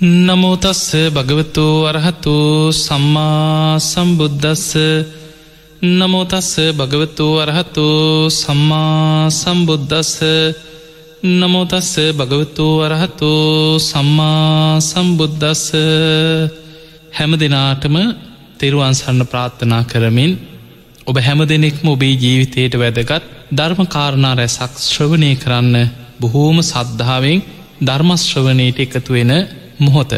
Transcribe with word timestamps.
නමෝතස්ස 0.00 0.90
භගවතු 1.08 1.86
අරහතු 1.86 2.72
සම්මා 2.74 3.78
සම්බුද්ධස්ස 3.80 4.74
නමෝතස්ස 5.80 6.50
භගවතු 6.72 7.26
අරහතු 7.38 7.86
සම්මා 8.28 9.30
සම්බුද්ධස්ස 9.30 10.18
නමෝතස්ස 11.22 11.92
භගවතු 12.12 12.66
අරහතු 12.82 13.30
සම්මා 13.80 14.80
සම්බුද්ධස්ස 14.82 15.64
හැම 17.12 17.32
දෙනාටම 17.36 17.96
තෙරුවන්සන්න 18.58 19.20
ප්‍රාර්ථනා 19.24 19.84
කරමින් 19.84 20.32
ඔබ 21.06 21.16
හැම 21.18 21.40
දෙනෙක්ම 21.44 21.86
ඔබේ 21.88 22.14
ජීවිතයට 22.16 22.74
වැදගත් 22.76 23.24
ධර්මකාරණා 23.52 24.34
රැසක් 24.34 24.72
ශ්‍රවණය 24.82 25.32
කරන්න 25.36 25.76
බොහෝම 26.20 26.56
සද්ධාවෙන් 26.62 27.44
ධර්මශ්‍රවනයට 27.80 28.78
එකතු 28.80 29.12
වෙන 29.12 29.32
මොහොත 29.78 30.12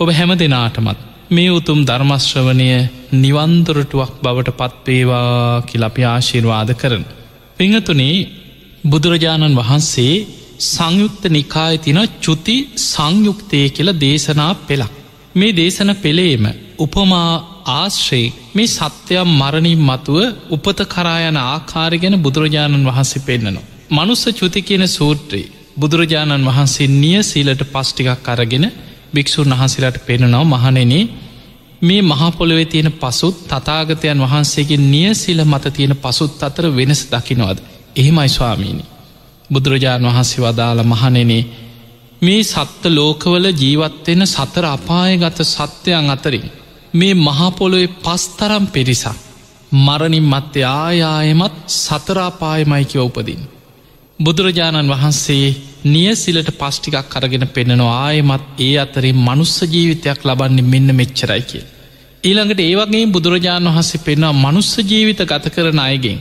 ඔබ 0.00 0.08
හැම 0.10 0.32
දෙනාටමත් 0.34 1.00
මේ 1.30 1.50
උතුම් 1.50 1.80
ධර්මශ්‍රවනය 1.82 2.68
නිවන්දොරටුවක් 3.14 4.14
බවට 4.22 4.56
පත්වේවා 4.60 5.62
කිලපි 5.62 6.02
ආශිර්වාද 6.04 6.70
කරන. 6.74 7.04
පිංහතුනේ 7.58 8.16
බුදුරජාණන් 8.84 9.58
වහන්සේ 9.58 10.14
සංයුක්ත 10.66 11.24
නිකාය 11.28 11.74
තින 11.78 12.00
චුති 12.20 12.56
සංයුක්තය 12.84 13.60
කියල 13.70 13.90
දේශනා 13.96 14.52
පෙළක්. 14.60 14.92
මේ 15.34 15.52
දේශන 15.52 15.90
පෙළේම 15.96 16.44
උපමා 16.78 17.30
ආශ්‍රයේ 17.72 18.32
මේ 18.52 18.68
සත්‍යයම් 18.68 19.28
මරණින් 19.32 19.80
මතුව 19.80 20.18
උපත 20.50 20.78
කරායන 20.86 21.38
ආකාර 21.42 21.92
ගැන 21.96 22.16
බුදුරජාණන් 22.18 22.88
වහන්සේ 22.88 23.22
පෙන්න්නනවා. 23.22 23.68
මනුස්ස 23.90 24.24
චුති 24.32 24.60
කියන 24.60 24.84
සූත්‍රයේ 24.90 25.50
බුදුරජාණන් 25.76 26.48
වහන්සේ 26.48 26.92
නිය 26.94 27.20
සීලට 27.22 27.62
පස්්ටිකක් 27.66 28.28
අරගෙන 28.28 28.66
භික්‍ෂූන් 29.14 29.52
වහන්සේලාට 29.52 29.98
පෙනෙනවා 30.06 30.44
මහනෙන 30.46 30.92
මේ 31.82 32.02
මහපොළොවේ 32.02 32.66
තියෙන 32.66 32.92
පසුත් 32.94 33.36
තතාගතයන් 33.46 34.20
වහන්සේගේ 34.20 34.84
නිය 34.84 35.14
සිල 35.14 35.40
මත 35.44 35.64
තියෙන 35.70 35.94
පසුත් 35.96 36.42
අතර 36.42 36.64
වෙනස් 36.70 37.02
දකිනවද. 37.06 37.58
එහෙමයි 37.96 38.28
ස්වාමීණි. 38.28 38.84
බුදුරජාණන් 39.50 40.08
වහන්සේ 40.08 40.42
වදාළ 40.42 40.80
මහනෙනේ 40.84 41.42
මේ 42.22 42.42
සත්ත 42.44 42.82
ලෝකවල 42.88 43.46
ජීවත්වෙන 43.54 44.22
සතර 44.26 44.64
අපාය 44.66 45.12
ගත 45.18 45.38
සත්‍යයන් 45.46 46.10
අතරින් 46.10 46.46
මේ 46.94 47.14
මහපොළොවේ 47.16 47.94
පස්තරම් 47.96 48.66
පිරිසක් 48.66 49.18
මරණින් 49.76 50.24
මත්තය 50.24 50.60
ආයායමත් 50.64 51.54
සතරාපායමයිකිව 51.66 53.00
උපදින්. 53.00 53.42
බුදුරජාණන් 54.18 54.90
වහන්සේ 54.90 55.46
නියසිලට 55.84 56.50
පස්්ටිකක් 56.54 57.08
කරගෙන 57.08 57.46
පෙන්නවා 57.48 57.94
ආයමත් 58.00 58.44
ඒ 58.58 58.74
අතරින් 58.78 59.16
මනුස්ස 59.18 59.56
ජීවිතයක් 59.64 60.20
ලබන්නේ 60.22 60.62
මෙන්න 60.64 60.94
මෙච්චරයි 60.94 61.42
කිය. 61.42 61.62
ඊළඟට 62.24 62.60
ඒවගේ 62.60 63.06
බුදුරජාණන් 63.08 63.68
වහන්සේ 63.68 64.00
පෙන්වා 64.00 64.32
මනුස්ස 64.34 64.72
ජීවිත 64.80 65.22
ගත 65.24 65.44
කරන 65.48 65.80
අයගෙන් 65.80 66.18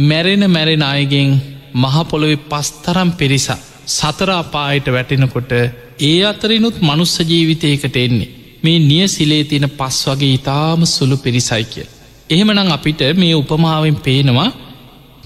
මැරෙන 0.00 0.44
මැරෙන 0.48 0.84
අයගෙන් 0.84 1.30
මහපොළොවෙ 1.74 2.38
පස්තරම් 2.50 3.10
පිරිසා 3.12 3.58
සතරාපායට 3.88 4.86
වැටෙනකොට 4.88 5.52
ඒ 6.00 6.18
අතරිනුත් 6.24 6.76
මනුස්ස 6.80 7.14
ජීවිතයකට 7.22 7.96
එන්නේ 7.96 8.32
මේ 8.62 8.78
නිය 8.80 9.08
සිලේ 9.08 9.44
තියෙන 9.44 9.70
පස් 9.70 9.98
වගේ 10.06 10.34
ඉතාම 10.34 10.80
සුළු 10.86 11.16
පිරිසයි 11.18 11.64
කිය. 11.64 11.88
එහෙමනං 12.30 12.72
අපිට 12.72 13.00
මේ 13.14 13.34
උපමාවෙන් 13.34 13.96
පේනවා 13.98 14.50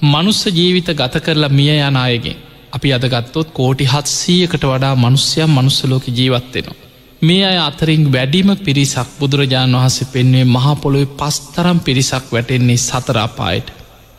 මනුස්ස 0.04 0.40
ජීවිත 0.48 0.88
ගත 0.92 1.14
කරලා 1.20 1.48
මිය 1.50 1.74
යන 1.80 1.96
අයගෙන් 1.98 2.38
අපි 2.72 2.88
අදගත්තොත් 2.92 3.48
කෝටි 3.50 3.84
හත්සීයකට 3.84 4.64
වඩා 4.64 4.94
මනුස්්‍යයම් 4.96 5.50
මනුස්සලෝක 5.50 6.06
ජීවත්වෙනවා. 6.10 6.80
මේ 7.22 7.44
අය 7.44 7.58
අතරින් 7.58 8.04
වැඩිම 8.12 8.50
පිරිසක් 8.58 9.08
බුදුරජාණන් 9.18 9.78
වහසේ 9.78 10.10
පෙන්වේ 10.12 10.44
මහපොළොයි 10.46 11.12
පස්තරම් 11.12 11.78
පිරිසක් 11.80 12.26
වැටෙන්නේ 12.32 12.76
සතරාපායට. 12.78 13.68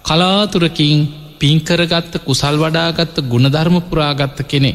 කලාතුරකින් 0.05 0.99
පින්කරගත්ත 1.39 2.13
කුසල් 2.25 2.55
වඩාගත්ත 2.57 3.15
ගුණධර්මපුරාගත්ත 3.25 4.39
කෙනෙ. 4.45 4.71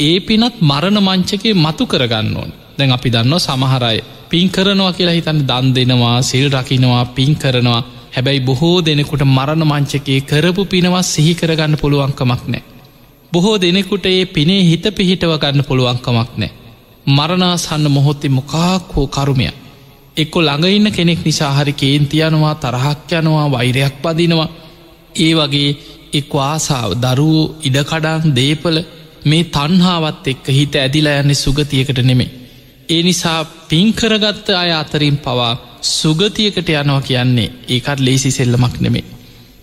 ඒ 0.00 0.16
පිනත් 0.20 0.56
මරණ 0.62 0.98
මංචකේ 1.00 1.54
මතු 1.56 1.84
කරගන්න 1.86 2.36
ඕන් 2.36 2.52
දැන් 2.78 2.92
අපි 2.92 3.08
දන්න 3.10 3.34
සමහරය 3.38 3.98
පින් 4.30 4.48
කරනවා 4.48 4.92
කියලා 4.92 5.14
හිතන්න 5.14 5.40
දන් 5.42 5.66
දෙනවා 5.74 6.18
සිල් 6.22 6.46
රකිනවා 6.50 7.04
පින් 7.10 7.32
කරනවා 7.36 7.80
හැබැයි 8.10 8.40
බොහෝ 8.40 8.76
දෙනෙකුට 8.80 9.24
මරණ 9.28 9.64
මංචකේ 9.64 10.20
කරපු 10.22 10.62
පිනවත් 10.66 11.02
සිහි 11.04 11.34
කරගන්න 11.34 11.76
පුළුවන්කමක් 11.76 12.44
නෑ. 12.46 12.62
බොහෝ 13.32 13.56
දෙනෙකුට 13.60 14.06
ඒ 14.06 14.24
පිනේ 14.26 14.62
හිත 14.62 14.86
පිහිටව 14.92 15.32
ගන්න 15.36 15.64
පුළුවන්කමක් 15.64 16.30
නෑ. 16.36 16.50
මරණාසන්න 17.08 17.86
මොහොත්තෙ 17.90 18.28
මොකාක් 18.30 18.88
හෝ 18.96 19.06
කරුමය. 19.08 19.46
එක්කො 20.16 20.38
ළඟඉන්න 20.40 20.88
කෙනෙක් 20.90 21.20
නිසා 21.24 21.52
හරි 21.52 21.72
කේන්තියනවා 21.74 22.54
තරහක් 22.56 23.12
යනවා 23.12 23.46
වෛරයක් 23.50 23.94
පදිනවා 24.02 24.48
ඒ 25.18 25.32
වගේ 25.34 25.70
එක් 26.12 26.34
ආසාාව 26.42 26.92
දරුවෝ 26.96 27.52
ඉඩකඩන් 27.62 28.34
දේපල 28.34 28.76
මේ 29.24 29.48
තන්හාවත් 29.50 30.24
එක්ක 30.26 30.46
හිත 30.50 30.74
ඇදිලා 30.76 31.16
යන්නේ 31.20 31.34
සුගතියකට 31.36 31.98
නෙමේ. 32.02 32.30
ඒ 32.88 33.02
නිසා 33.02 33.40
පින්කරගත්ත 33.68 34.46
අය 34.52 34.70
අතරින් 34.72 35.16
පවා 35.18 35.52
සුගතියකට 35.92 36.68
යනවා 36.74 37.02
කියන්නේ 37.02 37.52
ඒකත් 37.68 37.98
ලේසි 38.00 38.30
සෙල්ලමක් 38.30 38.76
නෙමේ. 38.80 39.04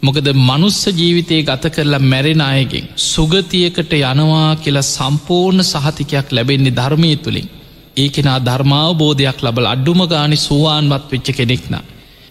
මොකද 0.01 0.27
මනුස්ස 0.39 0.81
ජීවිතය 0.91 1.37
ගත 1.43 1.69
කරලා 1.69 1.99
මැරෙන 2.01 2.41
අයගෙන් 2.43 2.85
සුගතියකට 3.05 3.93
යනවා 3.95 4.49
කියලා 4.55 4.85
සම්පූර්ණ 4.87 5.63
සහතිකයක් 5.63 6.27
ලැබෙන්නේ 6.31 6.73
ධර්මය 6.73 7.09
තුළින් 7.17 7.49
ඒකෙනා 7.97 8.37
ධර්මාවබෝධයක් 8.41 9.39
ලබල 9.41 9.67
අඩ්ඩුම 9.67 10.01
ගානි 10.07 10.37
සුවාන්වත් 10.39 11.05
වෙච්ච 11.11 11.27
කෙනෙක්න. 11.31 11.75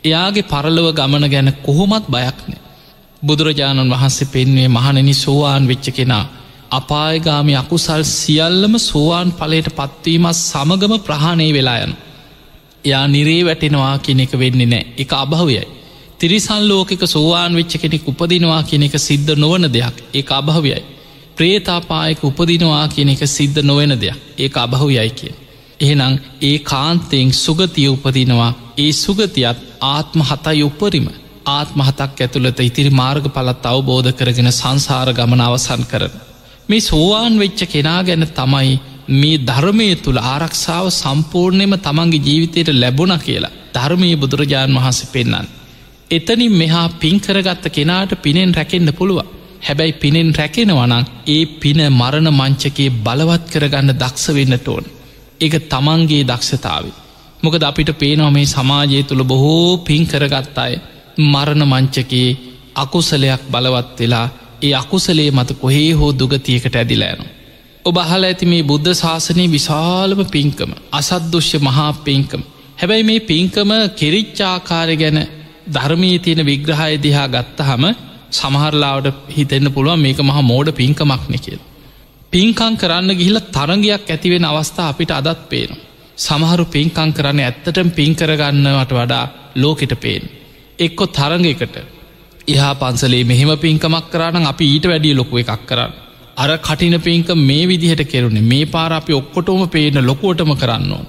එයාගේ 0.05 0.43
පරලව 0.45 0.87
ගමන 0.93 1.31
ගැන 1.31 1.53
කොහොමත් 1.63 2.07
බයක්නෑ. 2.07 2.59
බුදුරජාණන් 3.23 3.91
වහන්සේ 3.91 4.29
පෙන්වේ 4.29 4.69
මහණනි 4.71 5.15
සෝවාන් 5.17 5.69
වෙච්ච 5.69 5.87
කෙනා 5.93 6.25
අපායගාමි 6.71 7.55
අකුසල් 7.57 8.03
සියල්ලම 8.11 8.75
සෝවාන් 8.81 9.33
පලට 9.33 9.69
පත්වීමත් 9.73 10.39
සමගම 10.43 10.95
ප්‍රහණය 11.01 11.49
වෙලායන්. 11.53 11.93
එයා 12.85 13.07
නිරේ 13.09 13.43
වැටෙනවා 13.45 13.97
කියන 13.99 14.21
එක 14.21 14.33
වෙන්නේ 14.35 14.67
නෑ 14.67 14.87
එක 14.97 15.13
අභවයයි. 15.15 15.65
තිරිසන් 16.21 16.63
ලෝකෙක 16.65 17.03
සෝවාන් 17.07 17.53
වෙච්ච 17.55 17.73
කෙනෙක් 17.77 18.09
උපදිනවා 18.09 18.63
කියන 18.63 18.83
එක 18.83 18.95
සිද්ධ 18.99 19.33
නොවන 19.37 19.65
දෙයක් 19.69 19.97
ඒ 20.13 20.25
අභවයයි. 20.31 20.83
ප්‍රේතාපායක 21.37 22.25
උපදිනවා 22.25 22.87
කියන 22.89 23.11
එක 23.11 23.23
සිද්ධ 23.29 23.61
නොවෙන 23.63 23.95
දෙයක් 23.97 24.19
ඒ 24.39 24.51
අභවයයි 24.57 25.11
කිය. 25.11 25.35
එහෙනම් 25.81 26.15
ඒ 26.43 26.59
කාන්තයෙන් 26.61 27.31
සුගතිය 27.35 27.89
උපදිනවා 27.89 28.53
ඒ 28.79 28.93
සුගතියත් 28.95 29.59
ආත්ම 29.87 30.21
හතයි 30.23 30.63
උපරිම 30.63 31.07
ආත්ම 31.49 31.79
හතක් 31.81 32.19
ඇතුළත 32.19 32.61
ඉතිරි 32.61 32.91
මාර්ග 32.93 33.25
පලත් 33.29 33.65
අවබෝධ 33.67 34.11
කරගෙන 34.13 34.51
සංසාර 34.53 35.09
ගමන 35.13 35.41
අවසන් 35.41 35.83
කරන. 35.85 36.15
මේ 36.69 36.81
සෝවාන් 36.83 37.35
වෙච්ච 37.39 37.61
කෙනා 37.67 38.01
ගැන 38.03 38.25
තමයි 38.31 38.73
මේ 39.13 39.39
ධර්මය 39.41 39.89
තුළ 39.97 40.19
ආරක්ෂාව 40.25 40.87
සම්පූර්ණයම 40.93 41.73
තමන්ගේ 41.79 42.25
ජීවිතයට 42.27 42.71
ලැබුණ 42.75 43.15
කියලා 43.19 43.57
ධර්මය 43.75 44.11
බුදුරජාණන් 44.17 44.79
වහන්සේ 44.79 45.13
පෙන්න්න. 45.13 45.47
එතනින් 46.11 46.53
මෙහා 46.53 46.87
පින්කරගත්ත 46.97 47.65
කෙනාට 47.71 48.13
පිනෙන් 48.23 48.55
රැකෙන්න්න 48.55 48.93
පුළුව 48.93 49.21
හැබැයි 49.63 49.93
පිනෙන් 49.95 50.31
රැකෙනවනං 50.35 50.95
ඒ 51.27 51.43
පින 51.57 51.81
මරණ 51.91 52.29
මංචකයේ 52.33 52.95
බලවත් 52.99 53.45
කරගන්න 53.53 53.93
දක්ෂ 53.95 54.35
වෙන්නට 54.35 54.69
ඕන. 54.69 54.85
එක 55.41 55.55
තමන්ගේ 55.67 56.23
දක්ෂතාවේ 56.25 56.97
මොකද 57.43 57.63
අපිට 57.63 57.91
පේනවා 57.95 58.31
මේ 58.31 58.47
සමාජය 58.47 59.03
තුළ 59.03 59.23
බොහෝ 59.25 59.79
පින්කරගත් 59.81 60.59
අය 60.59 60.75
මරණ 61.25 61.65
මංචකයේ 61.65 62.37
අකුසලයක් 62.77 63.43
බලවත් 63.51 63.99
වෙලා 63.99 64.27
ඒ 64.63 64.75
අකුසලේ 64.75 65.31
මත 65.31 65.51
කොහේ 65.55 65.93
හෝ 65.93 66.13
දුගතියකට 66.13 66.75
ඇදිලෑනු. 66.75 67.25
ඔබ 67.85 67.97
අහල 67.97 68.23
ඇති 68.25 68.47
මේ 68.47 68.63
බුද්ධ 68.63 68.93
ශාසනය 68.95 69.45
විශාලම 69.49 70.21
පින්කම 70.27 70.71
අසද්දුෂ්‍ය 70.93 71.59
මහා 71.61 71.93
පින්කම. 72.01 72.43
හැබැයි 72.79 73.05
මේ 73.05 73.21
පින්කම 73.23 73.71
කෙරිච්චාකාරය 73.97 74.97
ගැන 74.97 75.19
ධර්මී 75.69 76.19
තියෙන 76.19 76.43
විග්‍රහය 76.43 76.95
දිහා 76.99 77.27
ගත්ත 77.29 77.59
හම 77.61 77.85
සමහරලාවට 78.31 79.09
හිතෙන්න්න 79.37 79.73
පුළුවන් 79.73 80.01
මේක 80.01 80.21
මහ 80.21 80.39
මෝඩ 80.43 80.71
පින්කමක්න 80.73 81.37
කියල්. 81.39 81.61
පින්කං 82.33 82.75
කරන්න 82.77 83.13
ගිහිල 83.15 83.39
තරගයක් 83.49 84.09
ඇතිවෙන 84.09 84.45
අවස්ථා 84.45 84.89
අපිට 84.89 85.11
අදත් 85.11 85.45
පේන. 85.49 85.71
සමහරු 86.19 86.65
පින්කං 86.67 87.13
කරන්න 87.13 87.41
ඇත්තටම 87.41 87.91
පින්කරගන්නවට 87.91 88.93
වඩා 88.93 89.25
ලෝකෙට 89.57 89.95
පේන. 89.97 90.25
එක්කො 90.79 91.05
තරගකට 91.09 91.77
එහා 92.49 92.75
පන්සලේ 92.75 93.25
මෙහෙම 93.25 93.53
පින්කමක් 93.59 94.07
කරන්න 94.13 94.47
අපි 94.47 94.67
ඊට 94.67 94.87
වැඩිය 94.87 95.15
ලොකුව 95.15 95.41
එකක් 95.41 95.65
කරන්න. 95.67 95.93
අර 96.37 96.51
කටින 96.59 96.97
පින්ක 97.01 97.29
මේ 97.41 97.65
විදිහට 97.67 98.03
කෙරුණේ 98.05 98.43
මේ 98.45 98.67
පාර 98.67 98.91
අපි 98.93 99.13
ඔක්කොටෝම 99.13 99.63
පේන 99.69 99.99
ලොකෝටම 100.07 100.53
කරන්නවා. 100.55 101.05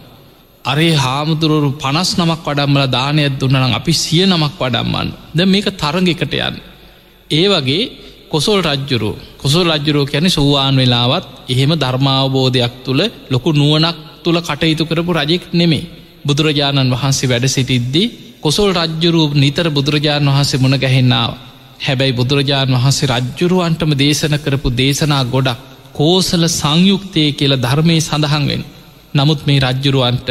අරේ 0.69 0.94
හාමුදුරුවරු 0.95 1.69
පනස් 1.75 2.12
නමක් 2.18 2.44
වඩම්මල 2.45 2.86
දානයක් 2.89 3.39
දුන්නනම් 3.39 3.74
අපි 3.74 3.94
සිය 3.95 4.24
නමක් 4.25 4.54
වඩම්මන්න 4.60 5.10
ද 5.33 5.39
මේක 5.45 5.68
තරගකට 5.75 6.33
යන්න. 6.39 6.56
ඒ 7.31 7.45
වගේ 7.48 7.83
කොසොල් 8.30 8.60
රජ්ජුරු 8.62 9.12
කොසොල් 9.38 9.66
රජ්ජුරෝ 9.68 10.06
කැනෙ 10.06 10.30
සූවාන් 10.30 10.75
වෙලාවත් 10.75 11.25
එහෙම 11.48 11.71
ධර්මාවබෝධයක් 11.75 12.74
තුළ 12.86 13.01
ලොකු 13.27 13.50
නුවනක් 13.54 13.98
තුළ 14.24 14.39
කටයුතු 14.42 14.83
කරපු 14.86 15.12
රජෙක් 15.13 15.44
නෙමේ 15.54 15.89
බුදුරජාණන් 16.25 16.94
වහන්සේ 16.94 17.30
වැඩ 17.30 17.45
සිටිද්දී 17.48 18.07
කොසොල් 18.39 18.69
රජ්ජුරූ 18.74 19.27
නිතර 19.36 19.68
බුදුරජාණන් 19.69 20.30
වහන්සේ 20.30 20.60
මුණ 20.60 20.77
ගැහෙන්නාව 20.77 21.31
හැබැයි 21.80 22.13
බුදුරජාණන් 22.13 22.77
වහන්සේ 22.77 23.12
රජ්ජුරුවන්ටම 23.12 23.92
දේශන 23.98 24.36
කරපු 24.39 24.69
දේශනා 24.74 25.24
ගොඩක් 25.25 25.60
කෝසල 25.94 26.44
සංයුක්තය 26.51 27.24
කියල 27.31 27.54
ධර්මය 27.57 27.98
සඳහන්වෙන් 28.01 28.63
නමුත් 29.13 29.39
මේ 29.44 29.60
රජ්ජුරුවන්ට 29.60 30.30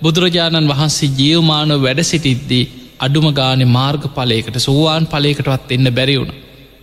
බුදුරජාණන් 0.00 0.70
වහන්සේ 0.72 1.14
ජියවමානව 1.18 1.82
වැඩ 1.82 2.00
සිටිද්දී 2.04 2.64
අඩුම 2.98 3.26
ගානෙ 3.32 3.64
මාර්ග 3.68 4.02
පලයකට 4.10 4.58
සෝවාන් 4.60 5.06
පලයකටවත් 5.06 5.70
එන්න 5.70 5.88
බැරිවුණ 5.90 6.34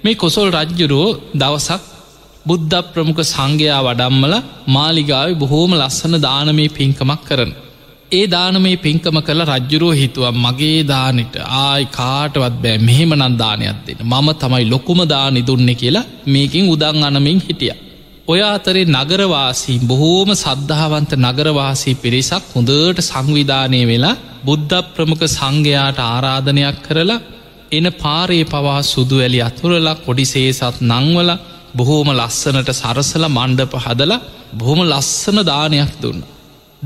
මේ 0.04 0.16
කොසොල් 0.16 0.50
රජ්ජුරුවෝ 0.52 1.12
දවසක් 1.34 1.84
බුද්ධ 2.46 2.76
ප්‍රමුඛ 2.88 3.22
සංඝයා 3.26 3.84
වඩම්මල 3.86 4.34
මාලිගාව 4.68 5.30
බොහෝම 5.36 5.72
ලස්සන 5.74 6.16
දානමේ 6.20 6.68
පින්කමක් 6.70 7.22
කරන. 7.30 7.52
ඒ 8.12 8.26
දානමේ 8.28 8.76
පින්කම 8.78 9.18
කළ 9.22 9.42
රජ්ජුරුව 9.46 9.94
හිතුව 9.94 10.26
මගේ 10.38 10.82
දානට 10.86 11.36
ආයි 11.60 11.88
කාටවත් 11.92 12.56
බෑ 12.64 12.78
මෙහෙම 12.80 13.14
නන්දානයක් 13.20 13.80
දෙන්න 13.88 14.04
මම 14.04 14.30
තමයි 14.36 14.66
ලොකුම 14.66 15.02
දානි 15.08 15.42
දුන්න 15.42 15.72
කියලා 15.76 16.06
මේකින් 16.28 16.70
උදං 16.70 17.04
අනමින් 17.04 17.40
හිටිය. 17.40 17.74
ඔය 18.28 18.42
අතරේ 18.44 18.86
නගරවාසී 18.88 19.80
බොහෝම 19.82 20.30
සද්ධාවන්ත 20.36 21.12
නගරවාසී 21.18 21.96
පිරිසක් 21.96 22.46
හොඳට 22.54 23.00
සංවිධානය 23.02 23.82
වෙලා 23.84 24.16
බුද්ධ 24.44 24.76
ප්‍රමුඛ 24.94 25.26
සංඝයාට 25.30 26.00
ආරාධනයක් 26.04 26.78
කරලා 26.86 27.20
එන 27.72 27.88
පාරේ 27.96 28.46
පවා 28.46 28.80
සුදු 28.84 29.18
ඇලි 29.18 29.40
අතුරලා 29.42 29.96
කොඩිසේසත් 29.98 30.80
නංවල 30.84 31.30
බොහෝම 31.76 32.10
ලස්සනට 32.12 32.72
සරසල 32.74 33.26
මණ්ඩප 33.30 33.76
හදල 33.78 34.14
බොහොම 34.54 34.82
ලස්සන 34.84 35.40
දානයක් 35.44 35.94
දුන්න. 36.02 36.20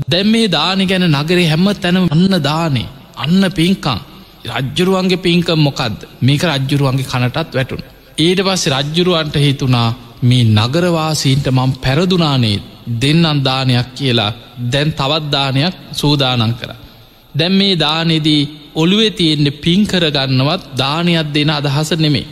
දැම් 0.04 0.28
මේ 0.28 0.48
දානි 0.50 0.84
ගැන 0.86 1.06
නගරේ 1.12 1.48
හැම 1.48 1.66
තැන 1.76 1.98
අන්න 2.08 2.36
දානේ 2.42 2.88
අන්න 3.16 3.42
පින්කං 3.52 3.98
රජ්ජුරුවන්ගේ 4.50 5.20
පින්කම් 5.20 5.60
මොකක්ද 5.60 5.98
මේක 6.22 6.42
රජ්ජුරුවන්ගේ 6.50 7.10
කනටත් 7.10 7.50
වැටුන්. 7.54 7.82
ඊට 8.18 8.40
පස්සේ 8.42 8.76
රජ්ජුරුවන්ට 8.76 9.36
හිතුනා 9.38 9.90
මේ 10.22 10.44
නගරවාසීන්ට 10.56 11.46
මං 11.50 11.72
පැරදුනානේ 11.78 12.62
දෙන්නන් 12.96 13.42
දානයක් 13.42 13.88
කියලා 13.94 14.32
දැන් 14.66 14.90
තවත්දානයක් 14.92 15.74
සූදානන් 15.92 16.54
කර. 16.54 16.70
දැම් 17.34 17.54
මේ 17.54 17.78
දානෙදී 17.78 18.42
ඔළුවේ 18.74 19.12
තියෙන්නේ 19.12 19.58
පින්කරගන්නවත් 19.58 20.62
දානයක් 20.76 21.28
දෙන 21.28 21.50
අදහස 21.50 21.90
නෙමේ 21.98 22.26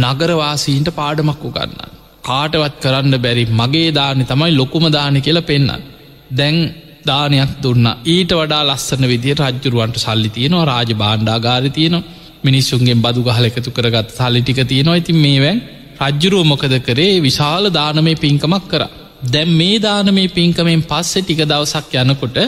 නගරවාසීන්ට 0.00 0.88
පාඩමක්කු 0.92 1.48
ගන්න. 1.50 1.92
කාටවත් 2.22 2.74
කරන්න 2.82 3.14
බැරි 3.18 3.44
මගේ 3.52 3.90
දානි 3.92 4.24
තමයි 4.24 4.52
ලොකුම 4.52 4.86
දානි 4.90 5.20
කියල 5.20 5.40
පෙන්න්න. 5.42 5.82
දැන් 6.30 6.56
දානයක් 7.04 7.52
දුන්න 7.62 7.86
ඊට 8.06 8.32
වඩා 8.32 8.62
ලස්සන 8.64 9.04
විදිිය 9.04 9.34
රජ්ජුරුවන්ට 9.36 9.98
සල්ලි 9.98 10.30
තියෙනවා 10.30 10.64
රාජ 10.64 10.90
බාණ්ඩාගාර 10.94 11.66
තියන 11.70 11.96
මිනිස්සුන්ගේ 12.42 12.96
බදු 12.96 13.20
ගහල 13.22 13.46
එකතු 13.50 13.70
කරගත් 13.70 14.08
සල්ලිටික 14.10 14.60
තියෙනවා 14.64 14.96
ඉතින් 14.96 15.18
මේවැන් 15.18 15.58
රජ්ජුරුව 16.00 16.44
මොකද 16.46 16.74
කරේ 16.80 17.20
විශාල 17.20 17.70
දානමේ 17.70 18.16
පින්කමක් 18.16 18.64
කර. 18.66 18.82
දැම් 19.26 19.50
මේ 19.52 19.78
දානමේ 19.78 20.28
පින්කමෙන් 20.30 20.82
පස්සෙ 20.82 21.20
ටික 21.20 21.42
දවසක් 21.44 21.94
යනකොට 22.02 22.38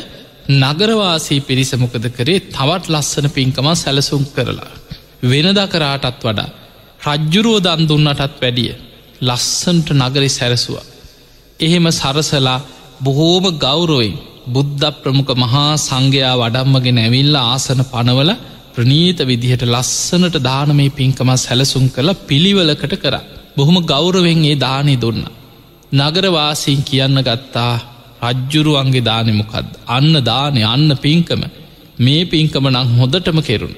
නගරවාසී 0.54 1.40
පිරිසමොකද 1.40 2.06
කරේ 2.10 2.44
තවත් 2.48 2.84
ලස්සන 2.88 3.28
පින්කම 3.30 3.68
සැලසුම් 3.74 4.24
කරලා. 4.28 4.70
වෙනද 5.22 5.60
කරාටත් 5.66 6.22
වඩා. 6.22 6.48
රජ්ජුරුව 7.06 7.58
දන් 7.62 7.82
දුන්නටත් 7.86 8.40
වැඩිය. 8.40 8.74
ලස්සන්ට 9.22 9.88
නගරි 9.92 10.28
සැරසුව. 10.30 10.76
එහෙම 11.60 11.86
සරසලා 11.92 12.60
බොහෝම 13.00 13.44
ගෞරෝයි 13.58 14.12
බුද්ධ 14.46 14.90
ප්‍රමුඛ 14.96 15.32
මහා 15.36 15.70
සංඝයා 15.78 16.34
වඩම්මගෙන 16.36 16.98
ඇවිල්ල 16.98 17.36
ආසන 17.36 17.80
පනවල 17.84 18.30
ප්‍රනීත 18.74 19.20
විදිහට 19.20 19.64
ලස්සනට 19.66 20.36
දානමේ 20.40 20.90
පින්කම 20.90 21.30
සැලසුම් 21.36 21.86
කළ 21.88 22.10
පිළිවලකට 22.26 22.94
කර. 22.96 23.16
බොහොම 23.56 23.76
ගෞරවෙන් 23.86 24.44
ඒ 24.44 24.56
දානය 24.56 24.94
දුන්න. 24.96 25.22
නගරවාසින් 25.92 26.80
කියන්න 26.82 27.18
ගත්තා 27.20 27.74
රජ්ජුරුවන්ගේ 28.22 29.00
දානෙමොකක්ද 29.00 29.70
අන්න 29.86 30.14
දානය 30.24 30.62
අන්න 30.64 30.90
පින්කම. 30.96 31.42
මේ 31.98 32.22
පින්කම 32.24 32.68
නං 32.68 32.88
හොඳටම 32.98 33.40
කෙරුණ. 33.40 33.74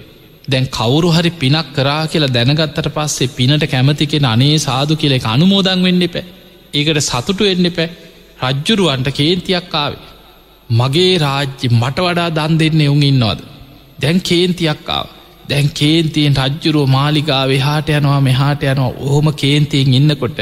දැන් 0.49 0.67
කවුරු 0.69 1.09
හරි 1.09 1.31
පිනක් 1.35 1.69
කරා 1.75 2.03
කියලා 2.07 2.29
දැනගත්තට 2.29 2.89
පස්සේ 2.89 3.29
පිනට 3.29 3.65
කැමතිකෙන 3.67 4.27
අනේ 4.27 4.57
සාදු 4.59 4.97
කියලෙ 4.97 5.19
අනුමෝදං 5.25 5.83
වෙන්න 5.83 6.03
එපෑ. 6.03 6.25
ඒකට 6.75 7.01
සතුටු 7.01 7.45
වෙන්න 7.45 7.71
එපෑ. 7.73 7.89
රජ්ජුරුවන්ට 8.43 9.11
කේන්තියක් 9.11 9.75
ආවේ. 9.75 10.03
මගේ 10.71 11.15
රාජ්‍ය 11.19 11.67
මට 11.73 11.99
වඩා 11.99 12.29
දන් 12.31 12.59
දෙන්න 12.59 12.81
එවුන් 12.81 13.03
ඉන්නවද? 13.03 13.41
දැන් 14.01 14.19
කේන්තියක්කාව 14.21 15.07
දැන් 15.49 15.69
කේන්තියෙන් 15.73 16.39
රජ්ජුරුව 16.39 16.87
මාලිකාවේ 16.89 17.61
හාට 17.61 17.89
යනවා 17.91 18.21
මෙහාට 18.21 18.63
යනවා 18.65 18.97
ඕහොම 18.99 19.29
කේන්තියෙන් 19.35 19.95
ඉන්නකොට 19.95 20.39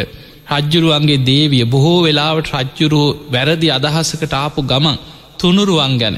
රජ්ජුරුවන්ගේ 0.52 1.24
දේවිය 1.24 1.64
බොහෝ 1.66 1.98
වෙලාවට 2.02 2.50
රජ්ජුරුව 2.54 3.06
වැරදි 3.32 3.68
අදහසකට 3.70 4.32
ආපු 4.34 4.60
ගමන් 4.62 4.98
තුනුරුවන් 5.38 5.94
ගැන 5.98 6.16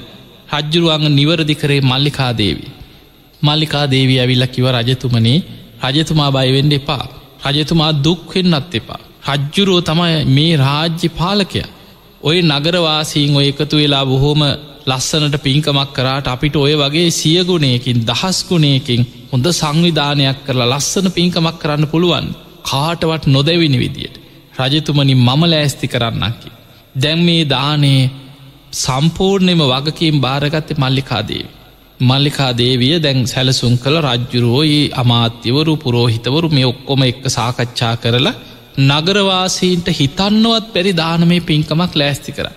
රජ්ජුරුවන්ග 0.52 1.06
නිවරදි 1.10 1.54
කරේ 1.54 1.80
මල්ලිකාදේවී. 1.82 2.74
මල්ලිකා 3.42 3.86
දේවී 3.86 4.18
ඇවිල්ල 4.18 4.46
කිව 4.46 4.66
රජතුමනේ 4.68 5.38
රජතුමා 5.86 6.30
බයිවෙන්ඩ 6.30 6.72
එපා 6.72 7.04
රජතුමා 7.46 7.92
දුක්වෙන්නත් 7.96 8.74
එපා. 8.74 9.00
රජ්ජුරුව 9.28 9.78
තමයි 9.80 10.24
මේ 10.26 10.56
රාජ්‍ය 10.56 11.08
පාලකය. 11.10 11.62
ඔය 12.22 12.38
නගරවාසීන් 12.42 13.36
ඔය 13.36 13.46
එකතු 13.48 13.76
වෙලා 13.76 14.04
බොහෝම 14.04 14.42
ලස්සනට 14.88 15.36
පින්කමක් 15.40 15.90
කරාට 15.92 16.26
අපිට 16.26 16.56
ඔය 16.56 16.74
වගේ 16.76 17.08
සියගුණයකින් 17.12 18.04
දහස්ගුණයකින් 18.04 19.02
හොඳ 19.32 19.46
සංවිධානයක් 19.52 20.38
කරලා 20.46 20.70
ලස්සන 20.72 21.08
පින්කමක් 21.12 21.58
කරන්න 21.58 21.86
පුළුවන් 21.86 22.28
කාටවත් 22.64 23.24
නොදැවිනි 23.28 23.78
විදියට. 23.78 24.16
රජතුමනි 24.58 25.14
මම 25.16 25.42
ලෑස්ති 25.46 25.86
කරන්නකි. 25.88 26.48
දැන් 26.94 27.20
මේ 27.20 27.44
දානේ 27.46 28.10
සම්පූර්ණයම 28.74 29.60
වගකින් 29.64 30.20
භාරගත්ත 30.20 30.70
මල්ලිකාදේවි. 30.76 31.48
මල්ලිකාදේවිය 32.00 32.96
දැන් 32.98 33.26
සැලසුම් 33.26 33.74
කළ 33.78 33.98
රජ්ජුරුවෝයි 34.00 34.80
අමාත්‍යවරු 34.94 35.74
පුරෝහිතවරු 35.76 36.48
මේ 36.48 36.66
ඔක්කොම 36.66 37.02
එක්ක 37.02 37.24
සාකච්ඡා 37.28 37.94
කරලා 37.96 38.38
නගරවාසීන්ට 38.80 39.88
හිතන්නවත් 39.90 40.66
පැරි 40.72 40.92
දානමේ 40.94 41.40
පින්කමක් 41.42 41.92
ලෑස්ති 41.94 42.32
කර. 42.32 42.48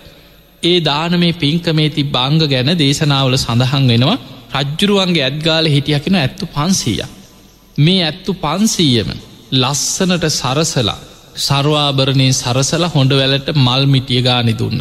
ඒ 0.62 0.78
දානමේ 0.82 1.32
පින්කමේති 1.34 2.02
බංග 2.08 2.42
ගැන 2.46 2.70
දේශනාවල 2.76 3.36
සඳහන් 3.36 3.86
වෙනවා 3.88 4.18
රජ්ජුරුවන්ගේ 4.56 5.24
ඇත්ගාල 5.24 5.66
හිටියකින 5.66 6.16
ඇත්තු 6.16 6.46
පන්සීය. 6.48 7.04
මේ 7.78 8.02
ඇත්තු 8.02 8.32
පන්සීයම 8.36 9.10
ලස්සනට 9.54 10.26
සරසලා 10.32 10.98
සර්වාභරණය 11.38 12.28
සරසල 12.32 12.84
හොඳ 12.88 13.12
වැලට 13.12 13.48
මල් 13.56 13.84
මිටිය 13.86 14.20
ගානි 14.20 14.54
දුන්න. 14.54 14.80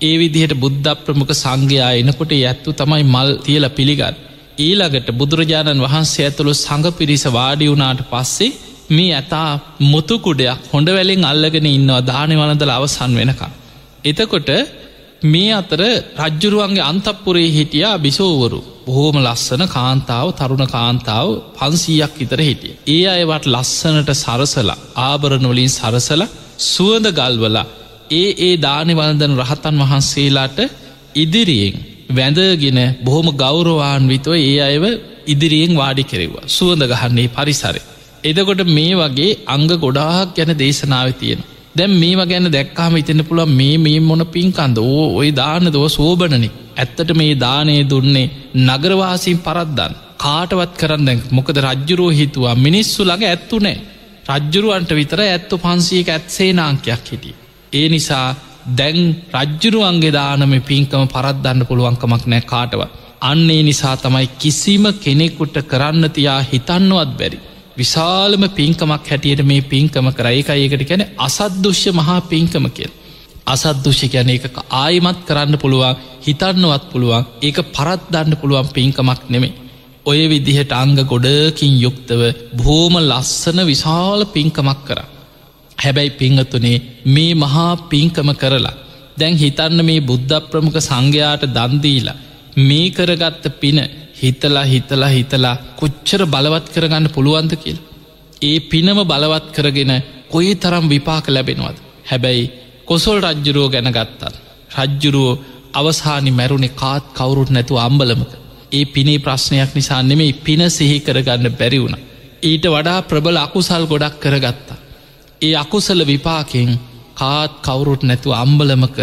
ඒ 0.00 0.14
විදිහට 0.18 0.54
බුද්ධ 0.56 0.90
ප්‍රමුඛ 0.96 1.34
සංඝයා 1.34 1.92
එනකොට 1.94 2.34
ඇත්තු 2.34 2.70
තමයි 2.72 3.04
මල් 3.06 3.30
තියල 3.38 3.66
පිළිගත්. 3.70 4.20
ඊළඟට 4.58 5.08
බුදුරජාණන් 5.12 5.84
වහන්සේ 5.86 6.26
ඇතුළු 6.26 6.54
සඟ 6.56 6.88
පිරිස 6.92 7.24
වාඩි 7.30 7.70
වුණාට 7.70 8.02
පස්සේ 8.10 8.52
මේ 8.90 9.10
ඇතා 9.12 9.48
මුතුකුඩයක් 9.86 10.70
හොඳ 10.72 10.88
වැලෙන් 10.90 11.24
අල්ලගෙන 11.24 11.68
ඉන්නවා 11.68 12.00
දානවනදල 12.02 12.72
අවසන් 12.72 13.12
වෙනකම්. 13.14 13.52
එතකොට 14.04 14.50
මේ 15.24 15.52
අතර 15.52 15.80
රජ්ජුරුවන්ගේ 16.18 16.84
අන්තපුරේ 16.84 17.50
හිටියා 17.50 17.96
බිසෝවරු 17.98 18.60
බොහෝම 18.86 19.16
ලස්සන 19.18 19.62
කාන්තාව 19.68 20.28
තරුණ 20.32 20.64
කාන්තාව 20.68 21.28
පන්සීයක් 21.56 22.14
ඉතර 22.18 22.40
හිටිය. 22.40 22.74
ඒ 22.88 23.04
අයවට 23.08 23.46
ලස්සනට 23.46 24.10
සරසලා 24.14 24.78
ආභරණවලින් 25.00 25.70
සරසල 25.70 26.22
සුවඳ 26.64 27.06
ගල්වලා 27.12 27.66
ඒ 28.12 28.28
ඒ 28.40 28.54
දානිවලදන 28.58 29.38
රහතන් 29.40 29.78
වහන්සේලාට 29.82 30.58
ඉදිරියෙන් 31.16 31.76
වැඳගෙන 32.10 32.80
බොහොම 33.00 33.28
ගෞරවාන්විතව 33.36 34.34
ඒ 34.40 34.58
අයව 34.62 34.84
ඉදිරියෙන් 35.26 35.72
වාඩි 35.74 36.04
කෙරෙවා 36.04 36.48
සුවඳ 36.48 36.82
ගහන්නේ 36.92 37.28
පරිසරය. 37.30 37.80
එදකොට 38.24 38.62
මේ 38.68 38.94
වගේ 38.96 39.38
අංග 39.46 39.70
ගොඩාක් 39.76 40.28
ගැන 40.36 40.52
දේශනාව 40.56 41.08
තියෙන. 41.14 41.40
දැම් 41.74 41.92
මේවා 41.94 42.26
ගැන 42.26 42.48
දැක්කාම 42.50 42.96
ඉතන්න 42.96 43.22
පුළ 43.24 43.42
මේ 43.52 43.76
මේ 43.78 44.00
මොන 44.00 44.24
පින්කන්ද 44.26 44.78
ඕ 44.84 45.06
ඔය 45.20 45.28
දාන 45.32 45.66
දව 45.68 45.84
සෝබනනෙ 45.90 46.48
ඇත්තට 46.76 47.10
මේ 47.14 47.32
දානය 47.36 47.76
දුන්නේ 47.84 48.32
නගරවාසින් 48.60 49.38
පරද්දන් 49.38 49.94
කාටවත් 50.18 50.74
කරන්න 50.80 51.24
මොකද 51.30 51.56
රජ්ජුරෝ 51.66 52.10
හිතුවා 52.10 52.60
මිනිස්සු 52.66 53.00
ළඟ 53.02 53.30
ඇත්තු 53.30 53.58
නෑ 53.58 53.78
රජ්ජුරුවන්ට 54.24 54.90
විතර 54.90 55.20
ඇත්තු 55.22 55.58
පන්සියක 55.58 56.08
ඇත්සේ 56.08 56.52
නාංකයක් 56.52 57.06
හිටිය. 57.06 57.34
ඒ 57.72 57.86
නිසා 57.88 58.26
දැන් 58.78 58.98
රජ්ජුරුවන්ගේ 59.34 60.12
දානම 60.12 60.52
පින්කම 60.62 61.06
පරද්දන්න 61.06 61.66
පුළුවන්කමක් 61.66 62.26
නෑ 62.26 62.42
කාටව. 62.42 62.82
අන්නේ 63.22 63.62
නිසා 63.62 63.96
තමයි 63.96 64.28
කිසිම 64.38 64.84
කෙනෙකුට 64.94 65.56
කරන්න 65.64 66.10
තියා 66.10 66.40
හිතන්නවත් 66.42 67.10
බැරි. 67.18 67.38
විශාලම 67.76 68.44
පින්කමක් 68.50 69.06
හැටියට 69.06 69.42
මේ 69.44 69.62
පින්කම 69.64 70.08
කරයිකයකට 70.12 70.84
කැන 70.84 71.04
අසද්දුෂ්‍ය 71.18 71.90
මහා 71.92 72.20
පින්කම 72.24 72.66
කියල්. 72.70 72.92
අසද්දුෂි 73.46 74.08
ගැන 74.08 74.30
එක 74.30 74.44
ආයිමත් 74.72 75.20
කරන්න 75.26 75.56
පුළුවන් 75.58 76.00
හිතන්නවත් 76.22 76.84
පුළුවන් 76.92 77.26
ඒක 77.40 77.58
පරත්දන්න 77.70 78.36
පුළුවන් 78.36 78.68
පින්කමක් 78.70 79.22
නෙමේ. 79.28 79.56
ඔය 80.04 80.20
විදිහට 80.26 80.72
අංග 80.72 80.96
ගොඩකින් 81.04 81.74
යුක්තව 81.78 82.20
බෝම 82.56 82.94
ලස්සන 83.00 83.58
විශාල 83.64 84.20
පින්කමක් 84.26 84.80
කර. 84.86 84.98
හැබැයි 85.78 86.10
පිංහතුනේ 86.12 86.82
මේ 87.06 87.34
මහා 87.36 87.72
පින්කම 87.88 88.28
කරලා 88.34 88.78
දැන් 89.18 89.34
හිතන්න 89.36 89.80
මේ 89.82 90.00
බුද්ධ 90.02 90.38
ප්‍රමුඛ 90.50 90.80
සංඝයාට 90.80 91.44
දන්දීලා 91.48 92.20
මේ 92.58 92.86
කරගත්ත 92.90 93.44
පින 93.60 93.78
හිතලා 94.22 94.64
හිතලා 94.64 95.08
හිතලා 95.08 95.56
කොච්චර 95.76 96.22
බලවත් 96.26 96.66
කරගන්න 96.74 97.06
පුළුවන්ද 97.08 97.52
කියල්. 97.56 97.78
ඒ 98.42 98.58
පිනම 98.62 98.98
බලවත් 99.04 99.46
කරගෙන 99.52 99.92
කොයි 100.30 100.54
තරම් 100.56 100.84
විපාක 100.88 101.26
ලැබෙනවද. 101.28 101.78
හැබැයි 102.04 102.50
කොසොල් 102.86 103.18
රජ්ජුරුවෝ 103.20 103.70
ගැන 103.70 103.90
ගත්තත්. 103.90 104.22
රජ්ජුරුවෝ 104.78 105.40
අවසානි 105.74 106.30
මැරුණෙ 106.30 106.68
කාත් 106.74 107.04
කවුරුත් 107.12 107.50
නැතු 107.50 107.74
අම්බලමක. 107.78 108.32
ඒ 108.72 108.84
පිනේ 108.86 109.18
ප්‍රශ්නයක් 109.18 109.70
නිසා 109.74 110.02
නෙමෙයි 110.02 110.32
පින 110.44 110.62
සිහි 110.70 110.96
කරගන්න 111.00 111.52
බැරි 111.52 111.78
වුණ. 111.82 111.96
ඊට 112.42 112.64
වඩා 112.66 113.00
ප්‍රබල 113.02 113.36
අකුසල් 113.38 113.84
ගොඩක් 113.86 114.16
කරගත්තා. 114.20 114.78
ඒ 115.42 115.54
අකුසල 115.56 116.00
විපාකෙන් 116.06 116.70
කාත් 117.14 117.52
කවුරුත් 117.60 118.02
නැතු 118.02 118.28
අම්බලමක 118.34 118.98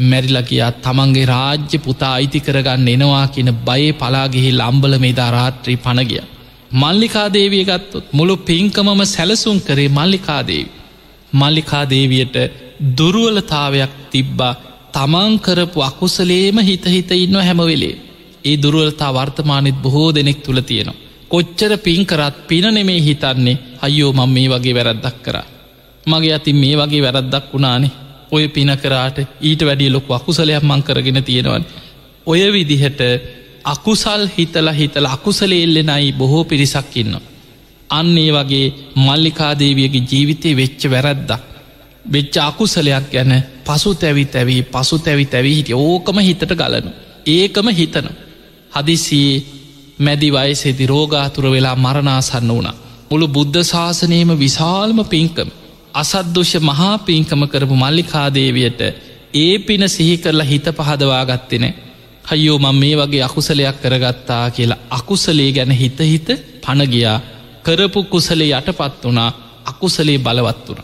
මැරිලගයා 0.00 0.70
තමන්ගේ 0.78 1.26
රාජ්‍ය 1.26 1.78
පුතා 1.78 2.12
අයිති 2.14 2.40
කරගන්න 2.40 2.88
එනවා 2.88 3.26
කියන 3.28 3.50
බයේ 3.66 3.92
පලාගෙහි 3.92 4.50
ලම්බල 4.52 4.94
මේදා 4.98 5.30
රාත්‍රී 5.30 5.76
පණගිය. 5.76 6.22
මල්ලිකාදේවිය 6.72 7.64
ගත්තොත් 7.64 8.12
මුළු 8.12 8.36
පින්කමම 8.38 9.00
සැලසුම් 9.06 9.60
කරේ 9.60 9.88
මල්ලිකාදේවි. 9.90 10.70
මල්ලිකාදේවියට 11.32 12.36
දුරුවලතාවයක් 12.98 13.94
තිබ්බා 14.10 14.54
තමන්කරපු 14.92 15.80
අකුසලේම 15.80 16.58
හිතහිත 16.60 17.10
ඉන්න 17.14 17.36
හැමවෙලේ. 17.38 18.00
ඒ 18.44 18.56
දුරුවලතා 18.62 19.14
වර්තමානෙත් 19.14 19.82
බොහෝ 19.82 20.14
දෙනෙක් 20.14 20.38
තුළ 20.42 20.60
තියෙනවා. 20.60 21.00
කොච්චර 21.28 21.72
පින්කරත් 21.78 22.36
පින 22.48 22.66
නෙමේ 22.74 23.00
හිතන්නේ 23.00 23.60
අයෝ 23.80 24.12
මං 24.12 24.30
මේ 24.30 24.48
වගේ 24.48 24.74
වැරද්දක් 24.74 25.16
කරා. 25.22 25.46
මගේ 26.06 26.34
අතින් 26.34 26.56
මේ 26.56 26.76
වගේ 26.76 27.02
වැරද්දක් 27.02 27.52
වුණානේ 27.52 27.92
ඔය 28.32 28.48
පිනකරාට 28.48 29.16
ඊට 29.40 29.62
වැඩිය 29.62 29.90
ලොකු 29.90 30.12
අකුසලයක් 30.12 30.62
මං 30.62 30.82
කරගෙන 30.82 31.22
තියෙනවන්. 31.22 31.64
ඔය 32.26 32.40
විදිහට 32.52 33.00
අකුසල් 33.64 34.26
හිතල 34.28 34.68
හිතල 34.70 35.06
අකුසල 35.06 35.52
එල්ලෙනයි 35.54 36.12
බොහෝ 36.14 36.44
පිරිසක් 36.44 36.96
ඉන්න. 36.96 37.16
අන්නේ 37.90 38.30
වගේ 38.30 38.66
මල්ලිකාදේවියගේ 38.96 40.06
ජීවිතය 40.10 40.56
වෙච්ච 40.56 40.82
වැරද්දක්. 40.86 41.40
වෙච්ච 42.04 42.36
අකුසලයක් 42.40 43.10
ගැන 43.10 43.32
පසු 43.64 43.94
තැවි 43.94 44.24
තැවී 44.26 44.62
පසු 44.64 44.98
තැවි 44.98 45.24
තැවී 45.26 45.56
හිටිය 45.56 45.74
ඕකම 45.76 46.18
හිතට 46.20 46.52
ගලනු. 46.52 46.90
ඒකම 47.28 47.68
හිතන. 47.70 48.08
හදිසියේ 48.72 49.44
මැදි 49.98 50.32
වයසෙදි 50.32 50.86
රෝගාතුර 50.86 51.44
වෙලා 51.46 51.76
මරණාසන්න 51.76 52.48
වුණ. 52.48 52.70
මුළු 53.10 53.28
බුද්ධ 53.28 53.62
ශාසනයම 53.64 54.30
විශාල්ම 54.38 55.04
පින්කම. 55.06 55.48
අසද්දුෂ 55.94 56.52
මහා 56.60 56.98
පින්කම 57.00 57.42
කරපු 57.46 57.76
මල්ලිකාදේවියට 57.76 58.80
ඒ 59.34 59.58
පින 59.60 59.88
සිහි 59.88 60.16
කරලා 60.18 60.44
හිත 60.44 60.66
පහදවා 60.72 61.24
ගත්තෙන 61.24 61.64
හයෝ 62.30 62.58
මං 62.58 62.76
මේ 62.76 62.94
වගේ 62.96 63.22
අකුසලයක් 63.22 63.76
කරගත්තා 63.78 64.44
කියලා 64.50 64.82
අකුසලේ 64.90 65.50
ගැන 65.52 65.72
හිත 65.72 65.98
හිත 66.02 66.28
පණගියා 66.60 67.18
කරපු 67.62 68.00
කුසලේ 68.04 68.50
යටපත් 68.50 69.04
වනා 69.04 69.30
අකුසලේ 69.66 70.18
බලවත් 70.18 70.66
වුණ. 70.68 70.82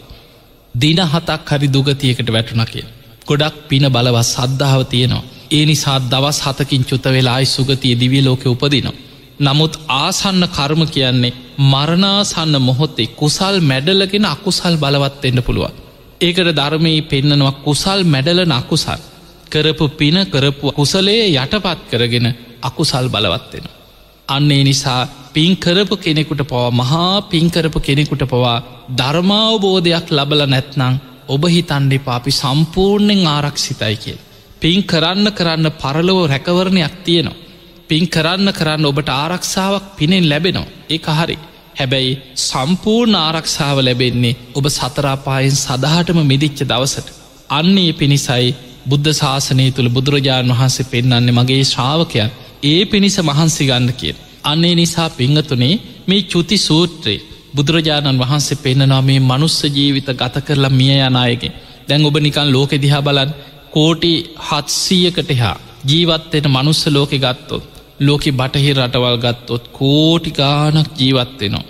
දින 0.75 1.01
හතක් 1.05 1.49
හරි 1.51 1.69
දුගතියකට 1.69 2.29
වැටුණ 2.29 2.65
කිය. 2.67 2.87
ගොඩක් 3.27 3.57
පින 3.69 3.85
බලවත් 3.89 4.27
සද්ධාව 4.27 4.83
තියෙනවා. 4.85 5.25
ඒ 5.51 5.65
නිසා 5.67 5.99
දවස් 6.03 6.39
හතකින් 6.43 6.85
චුත 6.85 7.05
වෙලායි 7.07 7.47
සුගතිය 7.47 7.95
දිවිය 7.95 8.23
ලෝක 8.23 8.43
උපදිනවා. 8.47 8.99
නමුත් 9.41 9.75
ආසන්න 9.97 10.43
කර්ම 10.49 10.83
කියන්නේ 10.87 11.37
මරණාසන්න 11.59 12.55
මොහොත්තේ 12.61 13.07
කුසල් 13.13 13.57
මැඩලගෙන 13.63 14.27
අකුසල් 14.27 14.75
බලවත්වෙන්න 14.77 15.43
පුළුවන්. 15.43 15.75
ඒකට 16.21 16.51
ධර්මයේ 16.55 17.03
පෙන්නනවා 17.05 17.53
කුසල් 17.61 18.01
මැඩලන 18.05 18.53
අකුසල්. 18.53 19.01
කරපු 19.47 19.89
පින 19.91 20.17
කරපු 20.27 20.73
කුසලේ 20.73 21.25
යටපත් 21.35 21.81
කරගෙන 21.91 22.27
අකුසල් 22.63 23.07
බලවත්වෙන. 23.09 23.67
අන්නේ 24.29 24.63
නිසා 24.65 25.03
පින්කරපු 25.35 25.97
කෙනෙකුට 25.99 26.43
පවා 26.45 26.71
මහා 26.73 27.23
පින්කරපු 27.25 27.81
කෙනෙකුට 27.81 28.23
පවා 28.25 28.57
ධර්මාවබෝධයක් 28.99 30.07
ලබල 30.11 30.43
නැත්නං 30.47 30.95
ඔබ 31.29 31.43
හිතන්ඩි 31.47 31.99
පාපි 32.01 32.31
සම්පූර්ණයෙන් 32.33 33.27
ආරක්ෂිතයි 33.27 33.97
කියල්. 33.97 34.19
පින් 34.61 34.81
කරන්න 34.83 35.27
කරන්න 35.33 35.67
පරලොව 35.73 36.19
රැකවරණයක් 36.27 36.95
තියෙනවා. 37.05 37.48
පින් 37.89 38.05
කරන්න 38.07 38.51
කරන්න 38.53 38.85
ඔබට 38.85 39.11
ආරක්ෂාවක් 39.15 39.85
පිනෙන් 39.97 40.29
ලැබෙනවා. 40.29 40.73
ඒ 40.89 41.01
හරි. 41.11 41.37
හැබැයි 41.75 42.19
සම්පූර්ණ 42.43 43.17
ආරක්ෂාව 43.19 43.79
ලැබෙන්නේ 43.81 44.39
ඔබ 44.55 44.65
සතරාපායෙන් 44.69 45.57
සදහටම 45.57 46.21
මිදිච්ච 46.25 46.61
දවසට. 46.65 47.09
අන්නේ 47.51 47.93
පිණිසයි 47.93 48.49
බුද්ධ 48.87 49.11
ශාසනය 49.13 49.67
තුළ 49.71 49.91
බුදුරජාණන් 49.91 50.53
වහන්සේ 50.53 50.87
පෙන්න්නන්නේ 50.87 51.35
මගේ 51.35 51.65
ශ්‍රාවකයන් 51.65 52.31
ඒ 52.65 52.81
පිණිස 52.85 53.17
මහන්සි 53.21 53.65
ගන්න 53.65 53.93
කියෙන් 53.93 54.21
අන්නේ 54.45 54.75
නිසා 54.75 55.09
පිංහතුනේ 55.11 55.75
මේ 56.07 56.23
චුති 56.25 56.59
සූත්‍රයේ 56.59 57.25
බුදුරජාණන් 57.55 58.21
වහන්සේ 58.21 58.59
පෙන්න්නනවා 58.59 59.03
මේ 59.03 59.21
මනුස්ස 59.23 59.59
ජීවිත 59.69 60.11
ගත 60.15 60.37
කරලා 60.41 60.73
මිය 60.73 60.99
යනායගේ 61.01 61.53
දැන් 61.89 62.07
ඔබ 62.07 62.17
නිකන් 62.19 62.49
ලෝකෙ 62.49 62.77
දිහා 62.77 63.03
බලන් 63.03 63.31
කෝටි 63.73 64.13
හත්සීයකට 64.47 65.31
හා 65.37 65.57
ජීවත්වෙන 65.87 66.47
මනුස්ස 66.51 66.83
ලෝකෙ 66.89 67.19
ගත්තොත් 67.19 67.65
ලෝකෙ 68.01 68.31
බටහි 68.33 68.71
රටවල් 68.75 69.19
ගත්තොත් 69.19 69.65
කෝටිකානක් 69.71 70.89
ජීවත්වෙනවා. 70.97 71.67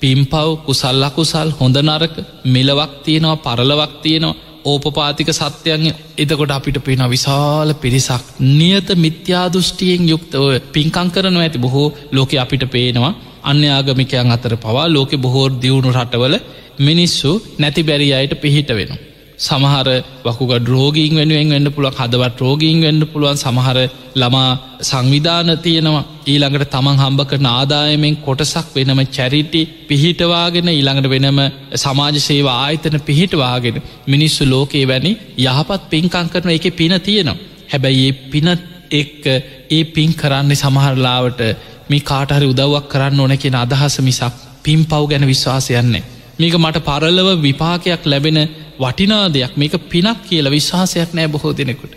පිම්පව් 0.00 0.50
කුසල් 0.64 1.02
අකුසල් 1.02 1.48
හොඳ 1.52 1.76
නරක 1.78 2.14
මෙලවක් 2.46 2.92
තියෙනවා 3.04 3.38
පරලවක් 3.38 3.92
තියෙනවා 4.02 4.36
ඕපපාතික 4.64 5.30
සත්‍යයන් 5.32 5.84
එතකොට 6.16 6.50
අපිට 6.50 6.78
පෙන 6.80 7.02
විශාල 7.06 7.70
පිරිසක් 7.76 8.24
නියත 8.52 8.88
මිත්‍යාදෘෂ්ටියෙන් 8.96 10.08
යුක්තව 10.08 10.44
පින්කං 10.72 11.08
කරනව 11.10 11.40
ඇති 11.40 11.58
බොහෝ 11.58 11.88
ලෝකෙ 12.12 12.36
අපිට 12.36 12.64
පේනවා 12.68 13.12
අන්‍යාගමිකයන් 13.44 14.30
අතර 14.30 14.54
පවා 14.56 14.86
ලෝකෙ 14.88 15.16
බොහෝර් 15.16 15.50
දියුණු 15.56 15.90
රටවල 15.92 16.36
මිනිස්සු 16.80 17.30
නැති 17.58 17.82
බැරි 17.82 18.08
අයට 18.12 18.34
පිහිට 18.36 18.70
වෙනවා. 18.70 19.04
සමහර 19.38 19.88
වකුග 20.24 20.52
රෝගීන් 20.66 21.12
වෙනුවෙන් 21.14 21.50
වෙන්න 21.50 21.70
පුළුවන් 21.70 21.98
හදවත් 21.98 22.40
රෝගීන් 22.40 22.80
වෙන්න 22.80 23.02
පුළුවන් 23.06 23.36
සමහර 23.36 23.78
ළමා 24.14 24.50
සංවිධාන 24.82 25.50
තියෙනවා. 25.58 26.04
ඊළඟට 26.26 26.70
තමන් 26.70 26.98
හම්බ 26.98 27.20
කරන 27.24 27.48
ආදායමෙන් 27.48 28.16
කොටසක් 28.18 28.74
වෙනම 28.76 29.02
චැරිටි 29.08 29.62
පිහිටවාගෙන 29.88 30.68
ඊළඟට 30.68 31.08
වෙනම 31.08 31.38
සමාජ 31.76 32.18
සේවා 32.20 32.58
ආයතන 32.64 32.98
පිහිටවාගෙන 33.02 33.82
මිනිස්සු 34.06 34.42
ලෝකයේ 34.46 34.86
වැනි 34.86 35.12
යහපත් 35.38 35.80
පින්කං 35.88 36.28
කරන 36.28 36.50
එක 36.50 36.68
පින 36.74 36.94
තියෙනවා. 37.00 37.38
හැබැයි 37.68 38.04
ඒ 38.04 38.18
පින 38.28 38.48
එක්ක 38.92 39.24
ඒ 39.70 39.82
පින් 39.86 40.12
කරන්නේ 40.14 40.56
සමහරලාවට 40.56 41.40
මේ 41.88 42.06
කාටහරි 42.06 42.46
උදව්වක් 42.46 42.86
කරන්න 42.88 43.20
ඕන 43.20 43.34
කියෙන 43.36 43.56
අදහස 43.56 43.98
මිසක් 44.02 44.46
පින් 44.62 44.80
පව් 44.84 45.02
ගැන 45.08 45.26
විශ්වාසයන්නේ 45.26 46.06
මේක 46.38 46.54
මට 46.56 46.82
පරල්ලව 46.82 47.28
විපාකයක් 47.40 48.02
ලැබෙන 48.06 48.38
වටිනා 48.78 49.26
දෙයක් 49.28 49.56
මේක 49.56 49.74
පිනක් 49.88 50.22
කියල 50.24 50.50
විශ්වාසයක් 50.50 51.12
නෑ 51.12 51.28
බොහෝ 51.28 51.52
දෙනෙකුට. 51.52 51.92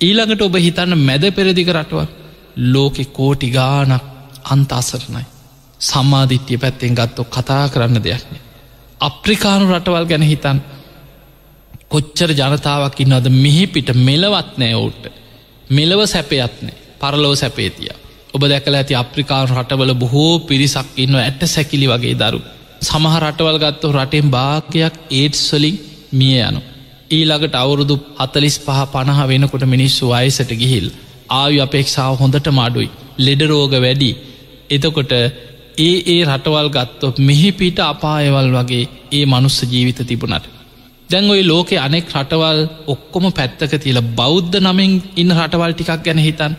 ඊළඟට 0.00 0.42
ඔබ 0.42 0.56
හිතන්න 0.56 0.98
මැද 0.98 1.24
පෙරදික 1.32 1.68
රටුව 1.70 2.06
ලෝකෙ 2.56 3.04
කෝටි 3.06 3.50
ගානක් 3.50 4.02
අන්තාසරණයි. 4.44 5.24
සම්මාධිත්‍යය 5.80 6.58
පැත්තෙන් 6.58 6.94
ගත්තො 6.94 7.24
කතා 7.26 7.68
කරන්න 7.68 8.00
දෙයක්න. 8.00 8.36
අප්‍රිකානු 9.00 9.64
රටවල් 9.68 10.06
ගැන 10.06 10.22
හිතන් 10.24 10.58
කොච්චර 11.88 12.30
ජනතාවක් 12.32 13.00
ඉන්නවද 13.00 13.28
මිහිපිට 13.36 13.94
මෙලවත් 13.98 14.58
නෑ 14.58 14.74
ඔවුට. 14.74 15.04
මෙලව 15.70 16.00
සැපයත්නෑ 16.06 16.74
පරලොව 17.00 17.34
සැපේතිය. 17.34 17.90
ඔබ 18.34 18.42
දැකල 18.44 18.74
ඇති 18.74 18.94
අප්‍රිකානු 18.94 19.54
රටවල 19.54 19.94
බොහෝ 19.94 20.38
පිරිසක් 20.40 20.86
ඉන්න 20.96 21.14
ඇට 21.16 21.42
සැකිලි 21.46 21.86
වගේ 21.86 22.14
දරු. 22.16 22.40
සමහ 22.80 23.16
රටවල් 23.20 23.58
ගත්තු 23.58 23.92
රටෙන් 23.92 24.30
භාගයක් 24.30 24.94
ඒට්ස්වලින් 25.12 25.76
මිය 26.12 26.38
යනු. 26.40 26.60
ඊළඟට 27.10 27.54
අවුරුදු 27.54 27.94
හතලිස් 28.18 28.56
පහ 28.58 28.80
පණහ 28.92 29.20
වෙනකොට 29.24 29.64
මිනිස්සු 29.66 30.12
අයසට 30.12 30.52
ගිහිල් 30.54 30.86
ආයු 31.32 31.58
අපේක්ෂාව 31.62 32.14
හොඳට 32.16 32.48
මාඩුයි 32.50 32.90
ලෙඩරෝග 33.18 33.74
වැඩි 33.76 34.10
එතකොට 34.70 35.12
ඒ 35.78 35.94
ඒ 36.06 36.20
රටවල් 36.26 36.68
ගත්තොත් 36.70 37.16
මෙහිපිට 37.20 37.78
අපායවල් 37.82 38.50
වගේ 38.52 38.84
ඒ 39.12 39.24
මනුස්ස 39.26 39.58
ජීවිත 39.64 40.00
තිබුණට. 40.02 40.46
දැන් 41.10 41.30
ඔයි 41.30 41.42
ලෝකෙ 41.44 41.76
අනෙක් 41.78 42.06
රටවල් 42.12 42.60
ඔක්කොම 42.86 43.26
පැත්තක 43.32 43.72
තියල 43.78 44.00
බෞද්ධ 44.12 44.56
නමින් 44.60 44.92
ඉන්න 45.16 45.36
රටවල් 45.36 45.72
ටිකක් 45.72 46.02
ගැන 46.02 46.20
හිතන් 46.20 46.54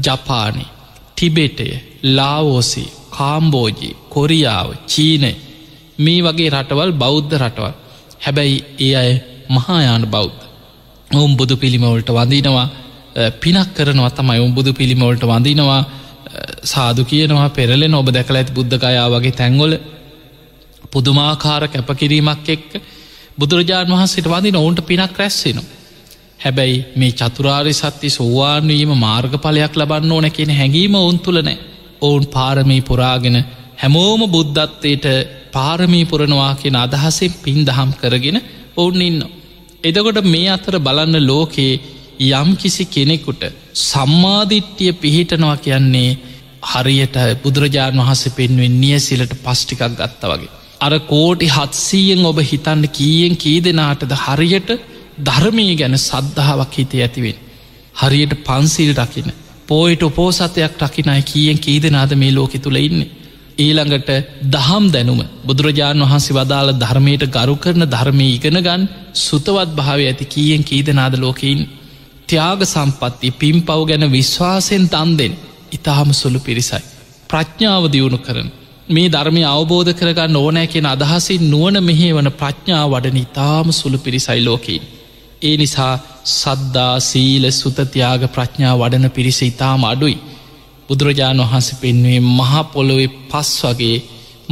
ජපානි 0.00 0.66
ටිබෙටය 1.10 1.68
ලාවෝසි 2.10 2.84
කාම්බෝජි 3.10 3.90
කොරියාව 4.08 4.68
චීනය 4.86 5.32
මේ 5.98 6.20
වගේ 6.22 6.50
රටවල් 6.50 6.92
බෞද්ධ 6.94 7.34
රටවල් 7.36 7.74
හැබැයි 8.24 8.56
ඒ 8.80 8.94
අය 8.94 9.10
මහායාන 9.50 10.06
බෞද්ධ. 10.06 10.42
ඔවුම් 11.10 11.36
බුදු 11.36 11.56
පිළිමවලට 11.56 12.10
වඳීනවා 12.10 12.68
පිනක් 13.40 13.74
කරනවා 13.74 14.10
තමයි 14.10 14.40
ඔුම් 14.40 14.54
බුදු 14.54 14.72
පිළිමවලට 14.72 15.24
වඳීනවා 15.24 15.82
සාදු 16.64 17.04
කියනවා 17.04 17.48
පෙරලෙන 17.50 17.94
ඔබ 17.94 18.08
දැකල 18.08 18.36
ඇති 18.36 18.52
බුද්ධගයා 18.52 19.06
වගේ 19.10 19.32
තැංගොල 19.32 19.74
පුදුමාකාර 20.92 21.68
කැපකිරීමක් 21.68 22.48
එක්ක 22.48 22.70
බුදුරජාණන් 23.38 23.92
වහන්සේට 23.92 24.28
වදින 24.28 24.56
ඔවුන්ට 24.56 24.80
පිනක් 24.82 25.18
රැස්සෙනවා. 25.18 25.70
හැබැයි 26.40 26.84
මේ 26.96 27.12
චතුරාරි 27.12 27.72
සත්‍ය 27.72 28.08
සෝවාන්වීම 28.10 28.92
මාර්ගඵලයක් 28.98 29.74
ලබන්න 29.74 30.12
ඕන 30.12 30.30
කියෙන 30.30 30.52
හැඟීම 30.52 30.94
ඔවුන් 30.94 31.18
තුළනෑ 31.18 31.56
ඔවුන් 32.00 32.26
පාරමී 32.26 32.82
පුරාගෙන 32.82 33.36
හැමෝම 33.78 34.22
බුද්ධත්වයට 34.28 35.06
පාරමී 35.54 36.04
පුරනවා 36.06 36.52
කියෙන 36.56 36.76
අදහසෙන් 36.76 37.34
පින් 37.38 37.58
දහම් 37.62 37.90
කරගෙන 37.94 38.38
ඔවුන් 38.76 39.02
ඉන්න. 39.02 39.20
එදකොට 39.82 40.18
මේ 40.26 40.48
අතර 40.48 40.76
බලන්න 40.80 41.16
ලෝකයේ 41.22 41.80
යම් 42.32 42.50
කිසි 42.56 42.84
කෙනෙකුට 42.86 43.42
සම්මාධිට්්‍යය 43.82 44.92
පිහිටනවා 44.94 45.56
කියන්නේ 45.58 46.10
හරියට 46.64 47.16
බුදුරජාණන් 47.42 48.00
වහස 48.00 48.22
පෙන්වෙන් 48.30 48.80
නියසිලට 48.80 49.32
පස්්ටිකක් 49.36 49.82
ගත්ත 49.92 50.22
වගේ. 50.24 50.52
අර 50.80 50.94
කෝටි 51.02 51.48
හත්සීයෙන් 51.48 52.24
ඔබ 52.24 52.38
හිතන්න 52.42 52.84
කීයෙන් 52.90 53.36
කී 53.36 53.58
දෙනාටද 53.60 54.12
හරියට 54.16 54.70
ධර්මය 55.20 55.66
ගැන 55.76 55.98
සද්ධාවක් 56.00 56.72
හිතේ 56.74 57.02
ඇතිවෙන්. 57.02 57.38
හරියට 57.94 58.34
පන්සිල් 58.42 58.94
රකින 58.96 59.28
පෝයිට 59.68 60.02
උපෝසතයක් 60.02 60.80
රකිනයි 60.80 61.22
කියෙන් 61.24 61.58
කී 61.58 61.78
දෙනාද 61.80 62.12
මේ 62.14 62.32
ලෝකෙ 62.32 62.58
තුළ 62.58 62.78
ඉන්නේ. 62.78 63.10
ඊළඟට 63.56 64.10
දහම් 64.48 64.84
දැනුම 64.90 65.20
බුදුරජාණන් 65.44 66.04
වහන්සේ 66.04 66.34
වදාළ 66.34 66.70
ධර්මයට 66.74 67.24
ගරු 67.28 67.54
කරන 67.56 67.84
ධර්මය 67.86 68.26
ඉගෙන 68.30 68.58
ගන් 68.60 68.82
සුතවත් 69.18 69.70
භාව 69.72 70.00
ඇති 70.02 70.24
කියෙන් 70.26 70.62
කීදනාද 70.62 71.14
ලෝකයින් 71.16 71.60
ත්‍යාග 72.28 72.60
සම්පත්ති 72.64 73.30
පින් 73.32 73.56
පව් 73.62 73.80
ගැන 73.84 74.06
විශ්වාසෙන් 74.10 74.84
තන් 74.88 75.10
දෙෙන් 75.16 75.34
ඉතාහම 75.72 76.10
සුළු 76.12 76.40
පිරිසයි. 76.40 76.82
ප්‍රඥාව 77.30 77.84
දියුණු 77.90 78.18
කරන 78.18 78.48
මේ 78.88 79.08
ධර්මය 79.08 79.42
අවබෝධ 79.46 79.92
කරගන්න 79.92 80.36
ඕනෑ 80.36 80.66
කියෙන 80.66 80.86
අදහසින් 80.86 81.44
නුවන 81.50 81.76
මෙහේ 81.82 82.12
වන 82.12 82.30
ප්‍රඥා 82.32 82.84
වඩන 82.86 83.18
ඉතාම 83.18 83.72
සුළු 83.72 83.98
පිරිසයි 83.98 84.40
ලෝකයින්. 84.40 84.82
ඒ 85.42 85.56
නිසා 85.56 85.94
සද්දා 86.32 86.94
සීල 87.02 87.44
සුතතියාග 87.52 88.22
ප්‍රඥා 88.28 88.74
වඩන 88.74 89.10
පිරිස 89.10 89.40
ඉතාම 89.42 89.84
අඩුයි. 89.84 90.16
බුදුරජාණන් 90.88 91.42
වහන්ස 91.42 91.68
පෙන්වේ 91.74 92.20
මහපොළොවේ 92.30 93.14
පස් 93.30 93.50
වගේ 93.62 93.96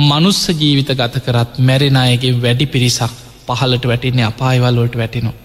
මනුස්ස 0.01 0.43
ජීවිත 0.51 0.91
ගත 0.91 1.15
කරත් 1.19 1.59
මැරෙනයගේ 1.61 2.33
වැඩි 2.37 2.67
පිරිසක් 2.67 3.12
පහලට 3.49 3.85
වැටෙන්නේ 3.85 4.25
අපායිවල්ලොට 4.25 4.97
වැටෙනවා. 4.97 5.41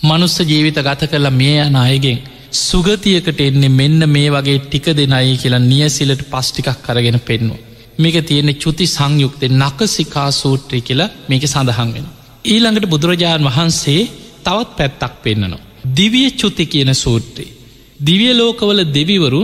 මනුස්ස 0.00 0.36
ජීවිත 0.42 0.78
ගත 0.78 1.02
කරලා 1.06 1.30
මේ 1.32 1.60
යන 1.60 1.76
අයගෙන් 1.76 2.18
සුගතියකට 2.52 3.40
එන්නේ 3.40 3.68
මෙන්න 3.70 4.08
මේ 4.08 4.30
වගේ 4.30 4.58
ටික 4.60 4.86
දෙනයි 4.92 5.36
කියලා 5.36 5.62
නියසිලට 5.62 6.22
පස්්ටිකක් 6.24 6.78
කරගෙන 6.82 7.20
පෙන්නවා. 7.20 7.64
මේක 7.98 8.16
තියෙන 8.22 8.54
චුති 8.56 8.86
සංයුක්තය 8.86 9.48
නකසිකා 9.50 10.30
සූට්‍රී 10.32 10.82
කියලා 10.82 11.10
මේක 11.28 11.44
සඳහන් 11.44 11.92
වෙන. 11.94 12.06
ඊළඟට 12.44 12.86
බුදුරජාණන් 12.86 13.48
වහන්සේ 13.48 14.00
තවත් 14.42 14.76
පැත්තක් 14.76 15.22
පෙන්න්නනවා. 15.22 15.64
දිවිය 15.96 16.30
චුති 16.32 16.66
කියන 16.66 16.94
සූට්‍රී. 16.94 17.55
දිවිය 18.00 18.34
ලෝකවල 18.34 18.80
දෙවිවරු 18.94 19.42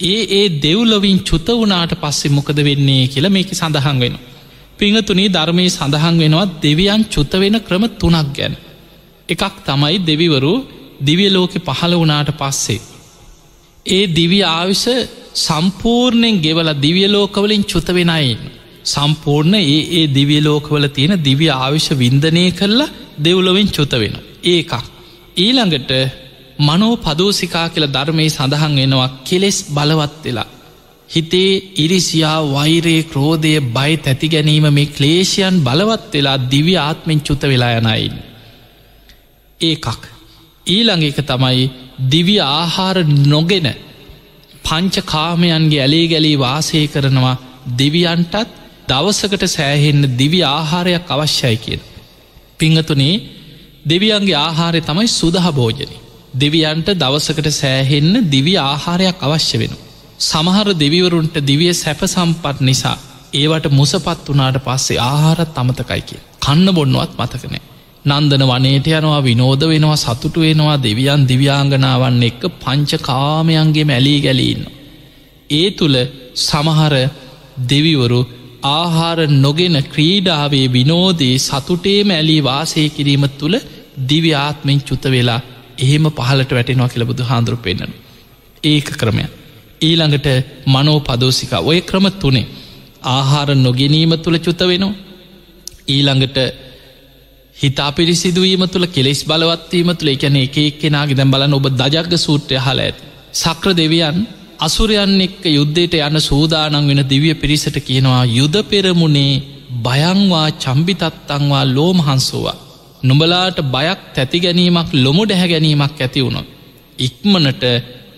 ඒ 0.00 0.22
ඒ 0.30 0.48
දෙව්ලොවින් 0.62 1.18
චුත 1.20 1.48
වනාට 1.48 1.92
පස්සේ 1.94 2.30
මොකද 2.30 2.58
වෙන්නේ 2.58 3.06
කියලා 3.06 3.30
මේක 3.30 3.50
සඳහන් 3.52 3.98
වෙන. 4.00 4.14
පිංහතුනී 4.78 5.28
ධර්මය 5.28 5.64
සඳහන් 5.70 6.16
වෙනවා 6.18 6.46
දෙවියන් 6.62 7.02
චුත 7.04 7.32
වෙන 7.32 7.60
ක්‍රම 7.60 7.84
තුනක් 7.98 8.28
ගැන. 8.36 8.54
එකක් 9.28 9.54
තමයි 9.66 9.98
දෙවිවරු 10.00 10.54
දිවිය 11.00 11.30
ලෝකෙ 11.30 11.58
පහළ 11.58 11.94
වනාට 11.94 12.30
පස්සේ. 12.38 12.80
ඒ 13.86 14.06
දිවි 14.06 14.40
ආවිෂ 14.42 14.84
සම්පූර්ණයෙන් 15.34 16.40
ගෙවල 16.40 16.68
දිවියලෝකවලින් 16.82 17.64
චුත 17.64 17.88
වෙනයින්. 17.88 18.38
සම්පූර්ණ 18.84 19.54
ඒ 19.54 19.80
ඒ 19.92 20.06
දිවියලෝකවල 20.14 20.86
තියෙන 20.88 21.24
දිවි 21.24 21.48
ආවිෂ 21.50 21.88
වින්දනය 21.92 22.44
කරලා 22.50 22.92
දෙව්ලොවෙන් 23.24 23.68
චුත 23.68 23.92
වෙන. 23.92 24.14
ඒකක්. 24.44 24.72
ඊළඟට 25.36 25.90
මනෝ 26.62 26.94
පදෝසිකා 26.96 27.68
කියල 27.68 27.86
ධර්මය 27.88 28.26
සඳහන් 28.28 28.74
වෙනවා 28.76 29.10
කෙලෙස් 29.24 29.58
බලවත් 29.68 30.24
වෙලා. 30.24 30.48
හිතේ 31.10 31.52
ඉරිසියා 31.76 32.38
වෛරයේ 32.48 33.02
ක්‍රෝධය 33.04 33.52
බයි 33.70 33.94
තැති 33.98 34.28
ගැනීම 34.28 34.66
මේ 34.70 34.86
ක්ලේෂයන් 34.88 35.56
බලවත් 35.60 36.12
වෙලා 36.14 36.38
දිවි 36.50 36.74
ආත්මෙන් 36.78 37.20
චුත 37.20 37.42
වෙලා 37.42 37.72
යනයින්. 37.78 38.14
ඒකක්. 39.60 40.02
ඊළඟ 40.66 41.04
එක 41.04 41.18
තමයි 41.24 41.70
දිවි 42.10 42.36
ආහාර 42.40 42.96
නොගෙන 43.26 43.68
පංච 44.64 44.94
කාමයන්ගේ 45.04 45.80
ඇලේ 45.80 46.06
ගැලී 46.08 46.36
වාසය 46.38 46.82
කරනවා 46.88 47.36
දෙවියන්ටත් 47.78 48.50
දවසකට 48.88 49.44
සෑහෙන්න 49.48 50.02
දිවි 50.18 50.40
ආහාරයක් 50.46 51.06
අවශ්‍යයි 51.08 51.56
කියෙන්. 51.56 51.82
පිංහතුනේ 52.58 53.22
දෙවියන්ගේ 53.84 54.38
ආහාරය 54.38 54.80
තමයි 54.82 55.08
සුදහ 55.10 55.48
භෝජනය. 55.50 56.01
දෙවියන්ට 56.34 56.88
දවසකට 56.94 57.48
සෑහෙන්න 57.52 58.14
දිවි 58.26 58.54
ආහාරයක් 58.58 59.18
අවශ්‍ය 59.20 59.58
වෙන. 59.58 59.74
සමහර 60.20 60.68
දෙවිවරුන්ට 60.74 61.36
දිවිය 61.42 61.72
සැප 61.74 62.00
සම්පත් 62.06 62.60
නිසා 62.60 62.96
ඒවට 63.32 63.66
මුසපත් 63.70 64.28
වනාට 64.28 64.58
පස්සේ 64.60 65.02
ආහාරත් 65.02 65.58
අමතකයි 65.58 66.02
කිය. 66.02 66.20
කන්න 66.40 66.68
බොන්නවත් 66.70 67.12
මතකනෑ. 67.18 67.62
නන්දන 68.04 68.44
වනේට 68.44 68.86
යනවා 68.90 69.22
විනෝද 69.22 69.62
වෙනවා 69.64 69.96
සතුටු 69.96 70.40
වෙනවා 70.40 70.76
දෙවියන් 70.78 71.28
දිව්‍යාංගනාවන්න 71.28 72.22
එක්ක 72.22 72.42
පංච 72.58 72.90
කාමයන්ගේ 73.00 73.84
මැලී 73.84 74.20
ගැලීන්න. 74.20 74.64
ඒ 75.50 75.68
තුළ 75.72 75.96
සමහර 76.40 76.94
දෙවිවරු 77.68 78.20
ආහාර 78.70 79.18
නොගෙන 79.36 79.76
ක්‍රීඩාවේ 79.84 80.66
විනෝදේ 80.70 81.36
සතුටේ 81.40 82.00
මැලී 82.04 82.42
වාසය 82.42 82.88
කිරීම 82.88 83.24
තුළ 83.38 83.56
දිව්‍යාත්මෙන් 84.08 84.80
චුත 84.80 85.04
වෙලා 85.06 85.40
එහෙම 85.78 86.04
පහලට 86.10 86.50
වැටෙනවා 86.50 86.88
කියල 86.88 87.04
බුදු 87.04 87.22
හාන්දුරු 87.22 87.56
පෙන්න්නන. 87.58 87.92
ඒක 88.64 88.88
ක්‍රමය. 88.96 89.24
ඊළඟට 89.80 90.28
මනෝ 90.66 90.98
පදෝසික 91.00 91.52
ඔය 91.62 91.80
ක්‍රම 91.82 92.06
තුනේ 92.14 92.46
ආහාර 93.06 93.48
නොගෙනීම 93.56 94.12
තුළ 94.18 94.38
චුත 94.38 94.60
වෙනවා. 94.62 94.94
ඊළඟට 95.88 96.38
හිතා 97.56 97.90
පිරිසිදුවීම 97.92 98.64
තුළ 98.68 98.86
කෙලෙස් 98.88 99.20
බලවත්වීම 99.24 99.90
තුළ 99.92 100.08
එකැන 100.08 100.36
එක 100.38 100.56
එක්කෙනගේ 100.58 101.16
දැම් 101.16 101.30
බලන්න 101.30 101.54
ඔබ 101.54 101.66
දජග 101.72 102.12
සූත්‍රය 102.18 102.56
හල 102.58 102.78
ඇති. 102.78 103.02
සක්‍ර 103.34 103.70
දෙවියන් 103.72 104.18
අසුරයන් 104.58 105.20
එක්ක 105.20 105.44
යුද්ධයට 105.48 105.94
යන්න 105.98 106.20
සූදානන් 106.20 106.88
වෙන 106.88 107.02
දිවිය 107.04 107.34
පිරිසට 107.34 107.76
කියනවා 107.80 108.24
යුද 108.30 108.56
පෙරමුණේ 108.64 109.42
බයංවා 109.80 110.48
චම්බිතත්තංවා 110.54 111.64
ලෝමහන්සෝවා. 111.66 112.61
නුඹලාට 113.02 113.58
බයක් 113.68 114.00
තැති 114.14 114.38
ගැනීමක් 114.40 114.88
ලොමු 114.96 115.24
ඩැහැ 115.24 115.48
ගැනීමක් 115.48 115.98
ඇති 115.98 116.20
වුණොත්. 116.20 116.46
ඉක්මනට 116.98 117.64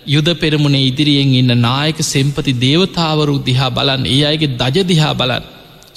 යුද 0.05 0.27
පෙරමුණේ 0.35 0.87
ඉදිරියෙන් 0.89 1.33
ඉන්න 1.33 1.51
නායක 1.59 1.99
සෙම්පති 2.05 2.53
දේවතාවරු 2.59 3.35
දිහා 3.45 3.71
බලන් 3.71 4.03
ඒ 4.07 4.21
අයගේ 4.23 4.55
දජ 4.55 4.77
දිහා 4.83 5.13
බලන් 5.13 5.45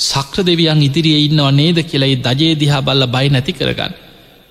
සක්‍ර 0.01 0.41
දෙවියන් 0.43 0.83
ඉදිරියේ 0.83 1.25
ඉන්නවා 1.25 1.51
නේද 1.53 1.79
කියලයි 1.83 2.17
දජේ 2.19 2.55
දිහා 2.55 2.83
බල්ල 2.83 3.05
බයි 3.07 3.29
නැති 3.29 3.53
කරගන්න. 3.53 3.93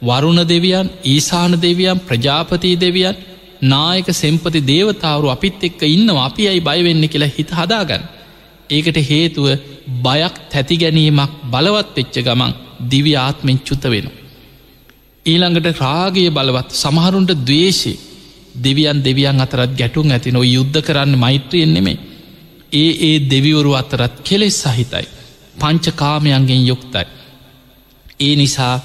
වරුණ 0.01 0.41
දෙවියන් 0.45 0.87
ඊසාන 1.05 1.53
දෙවියන් 1.59 1.99
ප්‍රජාපතිී 1.99 2.77
දෙවියන් 2.77 3.15
නායක 3.63 4.09
සෙම්පති 4.13 4.61
දේවතාවරු 4.63 5.27
අපිත් 5.29 5.63
එක්ක 5.63 5.81
ඉන්නවා 5.87 6.25
අපි 6.25 6.47
අයි 6.47 6.61
බයවෙන්න 6.61 7.03
කියලා 7.07 7.35
හිත 7.37 7.51
හදාගන්න. 7.51 8.03
ඒකට 8.69 8.97
හේතුව 9.09 9.45
බයක් 10.03 10.35
තැති 10.51 10.75
ගැනීමක් 10.77 11.31
බලවත් 11.45 11.95
වෙච්ච 11.97 12.15
ගමන් 12.19 12.53
දිවි 12.91 13.13
ආත්මෙන් 13.17 13.59
චුත 13.59 13.83
වෙන. 13.85 14.07
ඊළඟට 15.27 15.79
රාගය 15.79 16.27
බලවත් 16.29 16.69
සමහරුන්ට 16.73 17.31
දවේශේ 17.41 17.97
දෙවියන් 18.57 18.99
දෙවියන් 19.01 19.41
අතරත් 19.41 19.73
ගැටුම් 19.73 20.11
ඇති 20.11 20.31
නො 20.31 20.41
යුද්ධ 20.45 20.79
කරන්න 20.81 21.17
මෛත්‍රියෙන් 21.17 21.73
නෙමේ. 21.73 21.97
ඒ 22.73 22.91
ඒ 23.03 23.15
දෙවිවරු 23.25 23.71
අතරත් 23.73 24.15
කෙලෙස් 24.23 24.57
සහිතයි. 24.63 25.05
පංචකාමයන්ගෙන් 25.55 26.63
යුක්තයි. 26.63 27.05
ඒ 28.19 28.35
නිසා 28.35 28.75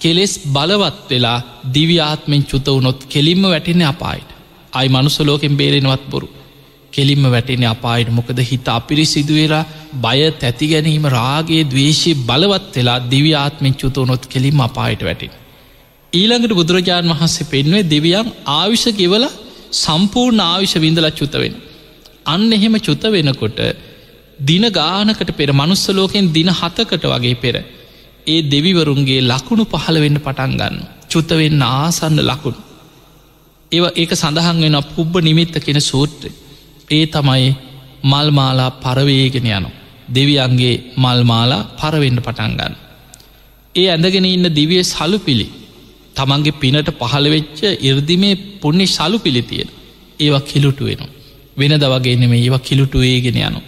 කෙලෙස් 0.00 0.32
බලවත් 0.46 1.10
වෙලා 1.10 1.38
දිව්‍යාත්මෙන් 1.74 2.44
චුත 2.44 2.66
වුනොත් 2.66 3.00
කෙලින්ම 3.06 3.42
වැටෙන 3.44 3.82
අපායිට 3.84 4.30
අයි 4.72 4.88
මනුසලෝකෙන් 4.88 5.54
බේරෙනවත් 5.56 6.04
බොරු 6.10 6.28
කෙලින්ම 6.92 7.24
වැටෙන 7.26 7.64
අපායිට 7.66 8.10
මොකද 8.10 8.38
හිත 8.40 8.66
අපිරි 8.68 9.04
සිදුවෙලා 9.06 9.64
බය 9.96 10.20
තැති 10.32 10.66
ගැනීම 10.68 11.06
රාගේ 11.08 11.62
දවේශී 11.64 12.20
බලවත් 12.22 12.74
වෙලා 12.76 12.98
දිව්‍යාත්මෙන් 13.06 13.74
චුත 13.74 13.96
වනොත් 13.96 14.26
කෙලින්ම 14.26 14.60
අපායට 14.60 15.04
වැටින්. 15.04 15.41
ඊළඟට 16.12 16.52
බුදුරජාණන් 16.52 17.12
වහන්සේ 17.12 17.46
පෙන්වේ 17.46 17.84
දෙවියන් 17.84 18.28
ආවිෂ 18.52 18.84
ගෙවල 18.92 19.24
සම්පූර්ණ 19.74 20.42
ආවිෂ 20.42 20.74
විඳල 20.76 21.08
චුතවෙන. 21.10 21.54
අන්න 22.26 22.52
එහෙම 22.52 22.74
චුත 22.78 23.04
වෙනකොට 23.08 23.60
දින 24.40 24.64
ගානකට 24.70 25.30
පෙර 25.32 25.50
මනුස්සලෝකෙන් 25.52 26.26
දින 26.30 26.50
හතකට 26.50 27.04
වගේ 27.06 27.36
පෙර 27.36 27.56
ඒ 28.26 28.40
දෙවිවරුන්ගේ 28.44 29.22
ලකුණු 29.22 29.64
පහළ 29.66 29.98
වෙන්න 29.98 30.18
පටන් 30.18 30.52
ගන්න. 30.52 30.76
චුත්තවෙන්න 31.08 31.64
ආසන්න 31.70 32.20
ලකුණු. 32.22 32.60
ඒව 33.72 33.84
ඒක 33.94 34.12
සඳහන් 34.12 34.62
වෙන 34.62 34.78
පුබ්බ 34.90 35.14
නිමිත්ත 35.20 35.56
කෙන 35.60 35.80
සූත්‍රය. 35.82 36.30
ඒ 36.90 37.04
තමයි 37.08 37.48
මල්මාලා 38.04 38.70
පරවේගෙන 38.78 39.48
යනු. 39.48 39.70
දෙවියන්ගේ 40.08 40.76
මල්මාලා 40.96 41.66
පරවෙන්න 41.74 42.20
පටන්ගන්න. 42.20 42.74
ඒ 43.74 43.88
ඇඳගෙන 43.88 44.26
ඉන්න 44.26 44.46
දිවිය 44.52 44.84
සලු 44.84 45.18
පිළි 45.20 45.48
තමන්ගේ 46.16 46.54
පිනට 46.54 46.88
පහළවෙච්ච 47.00 47.60
ඉර්දිමේ 47.80 48.40
පුුණ්‍ය 48.60 48.86
සලු 48.88 49.18
පිළිතියෙන 49.18 49.68
ඒවා 50.20 50.42
කිලුටු 50.42 50.84
වෙන. 50.84 51.02
වෙනද 51.56 51.84
වගේ 51.84 52.16
නෙම 52.16 52.32
ඒවා 52.34 52.58
කිලුටුවේගෙන 52.60 53.38
යනු. 53.40 53.60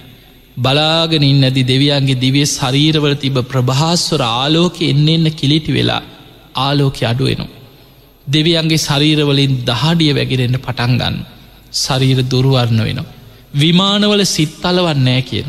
බලාගෙන 0.56 1.24
ඉන්නදි 1.24 1.62
දෙවියන්ගේ 1.64 2.16
දිවිය 2.16 2.46
ශරීරවල 2.48 3.14
තිබ 3.16 3.36
ප්‍රභාස්වර 3.44 4.22
ආලෝක 4.24 4.76
එන්න 4.82 5.08
එන්න 5.08 5.26
කිලිටි 5.32 5.72
වෙලා 5.72 6.02
ආලෝක 6.56 6.98
අඩුවෙනවා. 7.02 7.52
දෙවියන්ගේ 8.26 8.78
ශරීරවලින් 8.78 9.54
දහඩිය 9.62 10.12
වැගිරෙන්න්න 10.12 10.58
පටන්ගන්න 10.58 11.16
ශරීර 11.74 12.18
දුරුවරණ 12.24 12.80
වෙනවා. 12.80 13.12
විමානවල 13.54 14.22
සිත්තලවන්නෑ 14.26 15.22
කියන. 15.22 15.48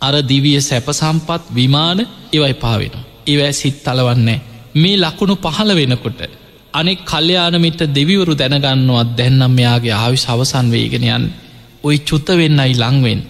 අර 0.00 0.14
දිවිය 0.22 0.60
සැපසම්පත් 0.60 1.42
විමාන 1.54 1.98
ඒවයි 2.32 2.54
පාවෙන. 2.56 2.94
ඒවැ 3.26 3.52
සිත්තලවන්නේ 3.54 4.40
මේ 4.74 4.96
ලකුණු 4.96 5.34
පහළ 5.36 5.70
වෙනකොට 5.74 6.20
අනෙක් 6.74 7.00
කල්්‍යයානමිට 7.04 7.80
දෙවිවරු 7.90 8.34
දැනගන්නවත් 8.34 9.10
දැන්නම් 9.16 9.52
මෙයාගේ 9.52 9.94
ආවිශ 9.94 10.26
අවසන් 10.28 10.66
වේගෙනයන් 10.70 11.24
ඔයි 11.84 11.98
චුත්ත 12.00 12.28
වෙන්නයි 12.32 12.74
ලංවෙන් 12.76 13.20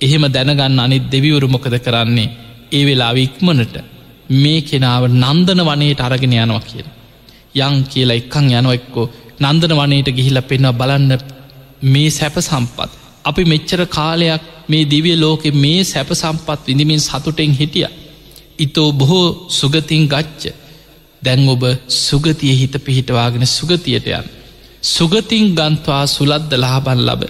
එහෙම 0.00 0.24
දැනගන්න 0.28 0.78
අනිත් 0.78 1.04
දෙවිවරු 1.10 1.46
මොකද 1.48 1.74
කරන්නේ 1.78 2.32
ඒ 2.72 2.82
වෙලා 2.86 3.12
ඉක්මනට 3.18 3.76
මේ 4.34 4.60
කෙනාව 4.62 5.04
නන්දන 5.12 5.60
වනයට 5.60 6.00
අරගෙන 6.00 6.34
යනවා 6.34 6.62
කියන. 6.62 6.88
යං 7.56 7.76
කියලා 7.84 8.16
එක්කං 8.16 8.46
යනො 8.52 8.70
එක්කෝ 8.72 9.10
නන්දන 9.40 9.74
වනයට 9.78 10.08
ගිහිල 10.10 10.38
පෙන්වා 10.42 10.72
බලන්න 10.72 11.12
මේ 11.84 12.10
සැප 12.10 12.36
සම්පත්. 12.40 12.90
අපි 13.24 13.42
මෙච්චර 13.44 13.80
කාලයක් 13.88 14.42
මේ 14.68 14.84
දිවිය 14.84 15.16
ලෝකෙ 15.16 15.50
මේ 15.54 15.84
සැප 15.84 16.10
සම්පත් 16.12 16.60
විඳමින් 16.66 17.00
සතුටෙන් 17.00 17.52
හිටිය. 17.52 17.88
ඉතෝ 18.58 18.88
බොහෝ 18.92 19.26
සුගතින් 19.50 20.04
ගච්ච 20.08 20.42
දැන් 21.22 21.48
ඔබ 21.48 21.62
සුගතිය 21.98 22.54
හිත 22.54 22.74
පිහිටවාගෙන 22.80 23.46
සුගතියට 23.48 24.06
යන්. 24.08 24.26
සුගතින් 24.86 25.54
ගන්ත්වා 25.54 26.04
සුලද්ද 26.08 26.52
ලාබන් 26.54 27.00
ලබ 27.00 27.22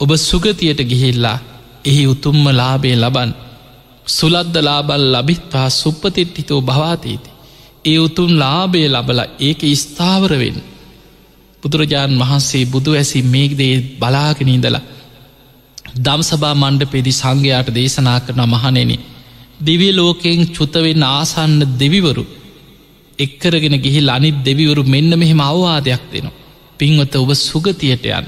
ඔබ 0.00 0.10
සුගතියට 0.20 0.80
ගිහිල්ලා 0.84 1.38
එහි 1.84 2.02
උතුම්ම 2.06 2.44
ලාබේ 2.52 2.96
ලබන් 2.96 3.32
සුලද්ද 4.08 4.54
ලාබල් 4.60 5.04
ලබිත්වා 5.12 5.68
සුප්පතිට්ටිතෝ 5.72 6.60
භවාතීති. 6.62 7.30
ඒ 7.84 7.98
උතුන් 7.98 8.32
ලාබේ 8.38 8.88
ලබල 8.88 9.20
ඒක 9.40 9.60
ස්ථාවරවෙන්. 9.74 10.56
බුදුරජාණන් 11.62 12.20
වහන්සේ 12.20 12.64
බුදු 12.66 12.90
ඇසි 12.92 13.22
මේක්දේ 13.24 13.74
බලාගෙනීදලා. 14.00 14.88
දම්සභා 15.96 16.54
මණ්ඩ 16.54 16.82
පෙදි 16.86 17.12
සංඝයාට 17.12 17.70
දේශනා 17.74 18.18
කරන 18.20 18.42
මහනෙන. 18.46 18.92
දිවිය 19.60 19.92
ලෝකෙන් 19.92 20.40
චුතවෙන්න 20.48 21.02
ආසන්න 21.08 21.60
දෙවිවරු. 21.80 22.24
එක්කරගෙන 23.20 23.76
ගිහි 23.78 24.00
අනිත් 24.08 24.38
දෙවිවරු 24.44 24.84
මෙන්න 24.86 25.12
මෙහෙම 25.18 25.40
අවවාදයක් 25.42 26.04
දෙනවා. 26.12 26.38
පින්වත 26.78 27.14
ඔබ 27.16 27.30
සුගතියට 27.40 28.06
යන්. 28.10 28.26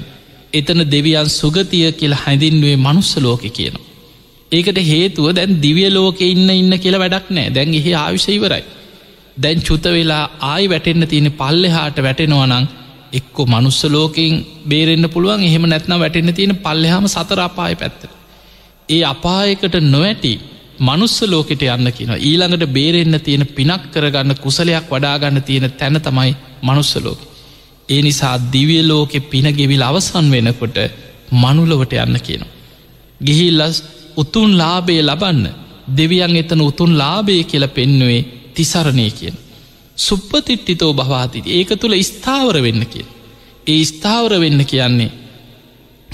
එතන 0.53 0.79
දෙවියන් 0.87 1.29
සුගතිය 1.31 1.87
කියලා 1.91 2.21
හැඳින්ුවේ 2.25 2.77
මනුස්ස 2.77 3.11
ලෝක 3.17 3.43
කියනවා. 3.49 3.89
ඒකට 4.51 4.79
හේතුව 4.83 5.27
දැන් 5.33 5.59
දිවිය 5.61 5.89
ලෝක 5.89 6.21
ඉන්න 6.23 6.49
ඉන්න 6.51 6.73
කියලා 6.79 7.03
වැඩක් 7.05 7.27
නෑ 7.29 7.49
දැන් 7.49 7.73
එහි 7.73 7.91
ආවිශ 7.95 8.29
ඉවරයි. 8.29 8.63
දැන් 9.37 9.59
චුත 9.61 9.85
වෙලා 9.87 10.23
ආයි 10.43 10.69
වැටෙන්න්න 10.69 11.07
තියෙන 11.07 11.29
පල්ලෙ 11.31 11.69
හාට 11.69 11.97
වැටෙනවනං 11.97 12.65
එක්කො 13.13 13.41
මනුස්ස 13.45 13.81
ලෝකෙන් 13.85 14.33
බේරෙන්න්න 14.67 15.09
පුළුවන් 15.09 15.43
එහෙම 15.43 15.65
නැත්නම් 15.65 15.99
වැටෙන්න්න 15.99 16.33
තියෙන 16.33 16.55
පල්ලෙහම 16.57 17.05
සතර 17.07 17.39
අපාය 17.39 17.75
පැත්ත. 17.75 18.01
ඒ 18.89 19.03
අපායකට 19.03 19.75
නොවැටි 19.85 20.33
මනුස්ස 20.83 21.17
ලෝකෙට 21.23 21.63
යන්න 21.67 21.91
කියන 21.91 22.13
ඊළඟට 22.19 22.65
බේරෙන්න්න 22.69 23.19
තියෙන 23.19 23.45
පිනක් 23.49 23.83
කරගන්න 23.91 24.35
කුසලයක් 24.37 24.89
වඩාගන්න 24.89 25.41
තියෙන 25.41 25.71
තැන 25.73 25.99
තමයි 25.99 26.35
මනුස්ස 26.61 26.95
ලෝක. 26.97 27.19
ඒ 27.89 28.01
නිසා 28.01 28.35
දිවිය 28.49 28.83
ලෝකෙ 28.83 29.19
පිනගෙවිල් 29.25 29.83
අවසන් 29.83 30.27
වෙනකොට 30.31 30.77
මනුලවට 31.33 31.93
යන්න 31.95 32.19
කියනවා. 32.19 32.53
ගිහිල්ලස් 33.21 33.77
උතුන් 34.17 34.57
ලාබේ 34.57 35.01
ලබන්න 35.01 35.45
දෙවියන් 35.91 36.35
එතන 36.35 36.61
උතුන් 36.61 36.97
ලාබේ 36.97 37.43
කියල 37.45 37.67
පෙන්නුවේ 37.69 38.21
තිසරණය 38.53 39.09
කියෙන්. 39.11 39.35
සුප්පතිට්ටිතෝ 39.97 40.93
භවාතිති 40.93 41.49
ඒක 41.51 41.71
තුළ 41.75 41.95
ස්ථාවර 42.03 42.57
වෙන්න 42.61 42.85
කිය. 42.85 43.05
ඒ 43.67 43.83
ස්ථාවර 43.85 44.33
වෙන්න 44.39 44.65
කියන්නේ 44.65 45.11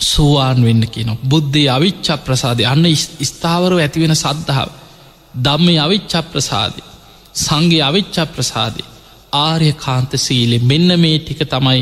සුවාන් 0.02 0.64
වෙන්න 0.64 0.84
කියන. 0.88 1.10
බුද්ධය 1.24 1.64
අවිච්ච 1.68 2.08
ප්‍රසාදය 2.20 2.64
අන්න 2.66 2.86
ස්ථාවරව 3.24 3.80
ඇතිවෙන 3.80 4.16
සද්ධාව. 4.16 4.70
දම්මය 5.36 5.76
අවිච්ච 5.78 6.14
ප්‍රසාදය. 6.24 6.82
සංගේ 7.36 7.82
අවිච්ච 7.82 8.18
ප්‍රසාදය. 8.28 8.84
ආර්ය 9.34 9.72
කාන්ත 9.76 10.12
සීලෙ 10.18 10.58
මෙන්න 10.62 10.90
මේ 11.00 11.20
ටික 11.20 11.42
තමයි 11.46 11.82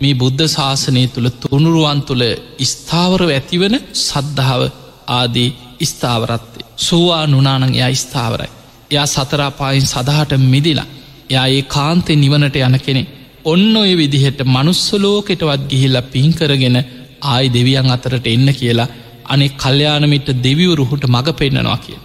මේ 0.00 0.14
බුද්ධ 0.14 0.44
ශාසනය 0.48 1.02
තුළ 1.08 1.28
තුනුරුවන් 1.42 2.00
තුළ 2.02 2.24
ස්ථාවරව 2.62 3.30
ඇතිවන 3.30 3.74
සද්ධාව 4.00 4.62
ආදී 5.08 5.50
ස්ථාවරත්තේ. 5.82 6.66
සෝවා 6.78 7.26
නුනානං 7.26 7.74
එයා 7.74 7.94
ස්ථාවරයි. 7.96 8.50
එයා 8.90 9.06
සතරාපායින් 9.06 9.86
සදහට 9.86 10.32
මිදිලා. 10.44 10.88
එයා 11.30 11.46
ඒ 11.48 11.62
කාන්තය 11.64 12.12
නිවනට 12.14 12.56
යන 12.58 12.78
කෙනෙ. 12.78 13.02
ඔන්න 13.44 13.76
ඔය 13.76 13.92
විදිහට 13.96 14.40
මනුස්සලෝකෙටවත් 14.46 15.62
ගිහිල්ල 15.68 15.98
පින්කරගෙන 16.04 16.76
ආයි 17.22 17.48
දෙවියන් 17.50 17.90
අතරට 17.90 18.26
එන්න 18.26 18.48
කියලා 18.52 18.88
අනෙ 19.26 19.46
කල්්‍යයානමිට 19.54 20.28
දෙවිවරුහුට 20.42 21.04
මඟ 21.06 21.32
පෙන්න්නනවා 21.32 21.78
කිය. 21.78 21.98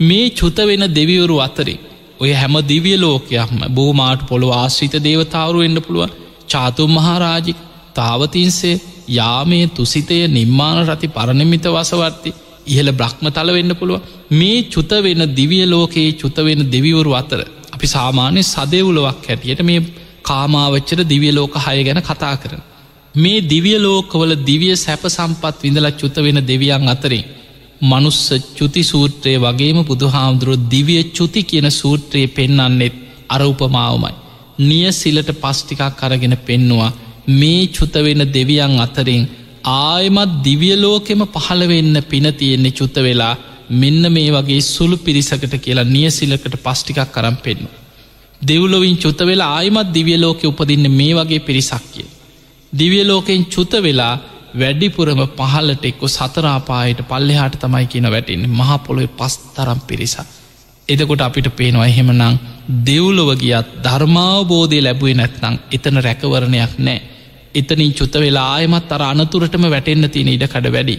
මේ 0.00 0.30
චුත 0.32 0.58
වෙන 0.58 0.84
දෙවිවරු 0.90 1.36
අතරේ 1.38 1.78
ඔය 2.20 2.32
හැම 2.32 2.54
දිවිය 2.64 2.96
ලෝකයක්ම 2.96 3.60
බෝමාට 3.70 4.22
පොළොව 4.26 4.52
ආශ්‍රිත 4.52 4.94
දේවතාවරු 5.00 5.60
එන්න 5.60 5.78
පුළුවන් 5.80 6.14
චාතුම් 6.48 6.90
මහාරාජික 6.90 7.58
තාවතින්සේ 7.94 8.80
යාමේ 9.08 9.66
තුසිතය 9.68 10.18
නිර්මාණ 10.28 10.80
රති 10.84 11.08
පරණමිත 11.08 11.66
වසවර්ති 11.68 12.30
ඉහළ 12.66 12.90
බ්‍රහ්ම 12.92 13.26
තල 13.28 13.50
වෙන්න 13.50 13.74
පුළුව 13.74 14.00
මේ 14.32 14.62
චුත 14.64 14.92
වෙන 15.00 15.22
දිවිය 15.34 15.64
ලෝකයේ 15.66 16.12
චුත 16.12 16.36
වෙන 16.38 16.62
දෙවිවරු 16.70 17.12
අතර 17.12 17.40
අපි 17.74 17.86
සාමාන්‍ය 17.86 18.42
සදෙවුලොවක් 18.44 19.26
හැටියට 19.28 19.62
මේ 19.62 19.80
කාමාවච්චර 20.22 21.00
දිවිය 21.04 21.32
ලෝක 21.32 21.54
හය 21.56 21.78
ගැන 21.84 22.00
කතා 22.00 22.34
කරන. 22.36 22.62
මේ 23.14 23.40
දිවිය 23.42 23.78
ලෝකවල 23.78 24.32
දිවිය 24.42 24.74
සැප 24.76 25.02
සම්පත් 25.06 25.62
විඳල 25.62 25.88
චුත 25.92 26.16
වෙන 26.16 26.38
දෙවියන් 26.42 26.88
අතරින් 26.88 27.24
මනුස්ස 27.82 28.20
චුති 28.56 28.82
සූත්‍රය 28.82 29.34
වගේම 29.38 29.78
බුදුහාමුදුරුව 29.82 30.64
දිවිය 30.68 31.02
චුති 31.12 31.42
කියන 31.42 31.68
සූත්‍රයේ 31.72 32.28
පෙන්නන්නෙත් 32.28 32.94
අර 33.28 33.42
උපමාවමයි. 33.42 34.14
නිය 34.60 34.92
සිලට 34.92 35.30
පස්්ටිකක් 35.34 35.82
කරගෙන 35.94 36.36
පෙන්නවා 36.38 36.92
මේ 37.30 37.66
චුතවෙන 37.68 38.22
දෙවියන් 38.28 38.78
අතරින් 38.78 39.28
ආයමත් 39.64 40.32
දිවියලෝකෙම 40.42 41.22
පහළවෙන්න 41.28 42.02
පින 42.04 42.26
තියෙන්නේ 42.32 42.72
චුත 42.72 42.96
වෙලා 42.98 43.34
මෙන්න 43.72 44.02
මේ 44.10 44.30
වගේ 44.30 44.60
සුළු 44.64 44.96
පිරිසකට 44.98 45.54
කියලා 45.58 45.84
නියසිලකට 45.86 46.56
පස්්ටිකක් 46.58 47.12
කරම් 47.12 47.36
පෙන්නු. 47.36 47.68
දෙව්ලොවින් 48.40 48.96
චුත 48.96 49.20
වෙලා 49.20 49.52
ආයමත් 49.52 49.94
දිවියලෝකෙ 49.94 50.46
උපදින්න 50.46 50.90
මේ 50.90 51.14
වගේ 51.14 51.40
පිරිසක් 51.40 51.86
කිය. 51.92 52.08
දිවියලෝකෙන් 52.72 53.44
චුත 53.46 53.72
වෙලා 53.78 54.14
වැඩිපුරම 54.54 55.20
පහලට 55.30 55.84
එක්කො 55.84 56.08
සතරාපායට 56.08 57.00
පල්ලෙහාට 57.04 57.56
තමයි 57.56 57.86
කියන 57.86 58.06
වැටෙන් 58.06 58.42
මහපොළොව 58.50 59.08
පස් 59.10 59.34
තරම් 59.54 59.80
පිරිසක්. 59.82 60.28
එදකොට 60.88 61.20
අපිට 61.20 61.48
පේනවා 61.52 61.86
එහෙමනං 61.86 62.38
දෙව්ලොව 62.86 63.30
ගියත් 63.36 63.68
ධර්මාවබෝධය 63.84 64.78
ලැබුවේ 64.80 65.14
නැත්නං 65.14 65.56
එතන 65.70 65.96
රැකවරණයක් 65.98 66.72
නෑ. 66.78 67.00
එතනින් 67.54 67.92
චුත 67.92 68.14
වෙලා 68.16 68.48
ආයමත් 68.52 68.92
අර 68.92 69.02
අනතුරටම 69.04 69.64
වැටෙන්න්න 69.66 70.10
තියෙන 70.10 70.28
ඉඩ 70.28 70.46
කඩ 70.46 70.72
වැඩි. 70.72 70.96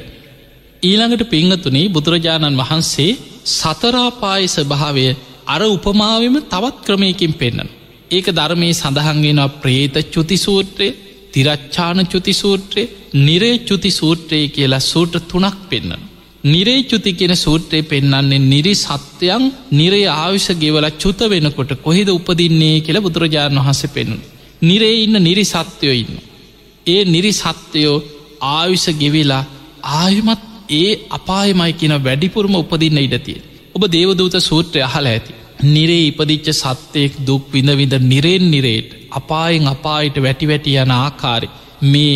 ඊළඟට 0.84 1.24
පිංහතුනේ 1.30 1.86
බුදුරජාණන් 1.90 2.60
වහන්සේ 2.60 3.12
සතරාපාය 3.52 4.44
ස්භාවය 4.48 5.08
අර 5.46 5.64
උපමාවම 5.68 6.36
තවත් 6.44 6.78
ක්‍රමයකින් 6.86 7.34
පෙන්න්නන. 7.34 7.70
ඒක 8.12 8.28
ධර්මයේ 8.32 8.74
සඳහන්ගෙනවා 8.74 9.56
ප්‍රේත 9.56 9.96
චුතිසූත්‍රය 10.12 10.90
තිරච්චාන 11.34 12.00
චුතිසූත්‍රය 12.06 12.84
නිරේ 13.20 13.56
චුති 13.60 13.92
සූත්‍රයේ 13.92 14.48
කියලා 14.48 14.84
සූට්‍ර 14.84 15.22
තුනක් 15.24 15.58
පෙන්න්න. 15.70 15.94
නිරේ 16.44 16.84
චුති 16.84 17.12
කියෙන 17.14 17.36
සූත්‍රය 17.36 17.80
පෙන්න්නන්නේ 17.84 18.44
නිරි 18.44 18.74
සත්‍යයන් 18.76 19.44
නිරේ 19.72 20.08
ආවිෂ 20.16 20.48
ගෙවල 20.56 20.88
චුත 20.94 21.20
වෙනකොට 21.26 21.72
කොහෙද 21.82 22.10
උපදින්නේ 22.10 22.82
කියලා 22.82 23.06
බුදුරජාණන් 23.08 23.60
වහස 23.60 23.84
පෙන්ු. 23.90 24.18
නිරේ 24.62 24.96
ඉන්න 25.04 25.18
නිරි 25.20 25.46
සත්‍යයෝ 25.46 25.96
ඉන්න. 25.96 26.16
ඒ 26.88 27.02
නිරි 27.06 27.32
සත්‍යයෝ 27.34 28.04
ආවිෂ 28.54 28.88
ගෙවෙලා 28.94 29.44
ආයුමත් 29.96 30.44
ඒ 30.74 30.92
අපායමයි 31.10 31.74
කියන 31.74 31.96
වැඩිපුරම 32.00 32.56
උපදින්න 32.56 33.00
ඉඩතිය. 33.00 33.40
ඔබ 33.76 33.84
දේවදූත 33.90 34.36
සූත්‍රය 34.42 34.82
අහල 34.82 35.06
ඇති. 35.06 35.34
නිරේ 35.66 36.04
ඉපදිච්ච 36.08 36.48
සත්‍යයෙක් 36.54 37.14
දුක් 37.26 37.44
විඳවිඳ 37.52 37.96
නිරෙන් 38.04 38.46
නිරේට 38.52 38.92
අපායෙන් 39.14 39.68
අපායට 39.68 40.18
වැටි 40.18 40.46
වැටි 40.48 40.78
යන 40.78 40.94
ආකාරය 40.94 41.50
මේ 41.84 42.16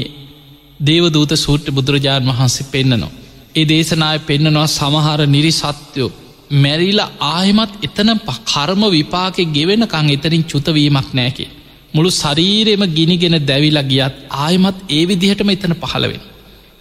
දේවදූත 0.79 1.31
සූට්‍ර 1.35 1.71
බුදුරජාණන් 1.71 2.29
වහන්සේ 2.29 2.67
පෙන්න්නනවා. 2.67 3.15
ඒ 3.55 3.65
දේශනාය 3.65 4.19
පෙන්න්නනවා 4.21 4.67
සමහර 4.69 5.21
නිරි 5.27 5.51
සත්‍යයෝ 5.53 6.11
මැරිල 6.55 7.01
ආයමත් 7.27 7.71
එතන 7.83 8.09
කර්ම 8.45 8.81
විපාකෙ 8.89 9.43
ගෙවෙනකං 9.47 10.09
එතරින් 10.09 10.43
චුතවීමක් 10.43 11.09
නෑකේ. 11.13 11.49
මුළු 11.93 12.09
ශරීරෙම 12.11 12.83
ගිනිගෙන 12.89 13.35
දැවිලා 13.41 13.83
ගියත් 13.83 14.15
ආයමත් 14.37 14.77
ඒ 14.89 15.03
විදිහටම 15.05 15.49
එතන 15.49 15.73
පහළවෙන්. 15.75 16.21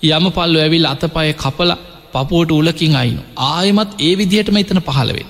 යම 0.04 0.26
පල්ලු 0.30 0.58
ඇවිල් 0.58 0.86
අතපය 0.86 1.32
කපල 1.34 1.72
පපුුවට 2.12 2.50
උලකින් 2.52 2.96
අයිනු. 2.96 3.22
ආයමත් 3.36 3.90
ඒ 3.98 4.14
විදිහටම 4.16 4.56
එතන 4.56 4.80
පහළවෙන්. 4.80 5.28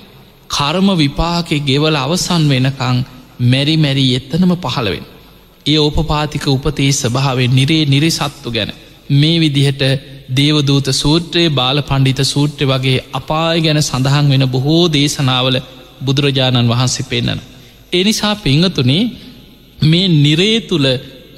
කර්ම 0.51 0.89
විපාකෙ 0.95 1.57
ගෙවල 1.61 1.97
අවසන් 1.97 2.43
වෙනකං 2.49 2.99
මැරි 3.43 3.77
මැරී 3.77 4.11
එත්තනම 4.15 4.53
පහළවෙන්. 4.57 5.05
ඒ 5.67 5.79
ඕපපාතික 5.79 6.45
උපතේ 6.49 6.91
ස්භාවෙන් 6.95 7.51
නිරේ 7.51 7.85
නිරිසත්තු 7.87 8.51
ගැන. 8.51 8.71
මේ 9.13 9.41
විදිහට 9.41 9.83
දේවදූත 10.31 10.89
සූත්‍රයේ 10.93 11.51
බාල 11.51 11.79
පණ්ඩිත 11.83 12.21
සූත්‍රය 12.25 12.67
වගේ 12.67 13.05
අපාය 13.13 13.59
ගැන 13.61 13.81
සඳහන් 13.81 14.27
වෙන 14.29 14.45
බොහෝ 14.49 14.85
දේශනාවල 14.89 15.59
බුදුරජාණන් 16.01 16.69
වහන්සේ 16.69 17.05
පෙන්න්නන. 17.05 17.41
එනිසා 17.93 18.35
පිංහතුනේ 18.37 19.11
මේ 19.83 20.09
නිරේ 20.17 20.61
තුළ 20.63 20.89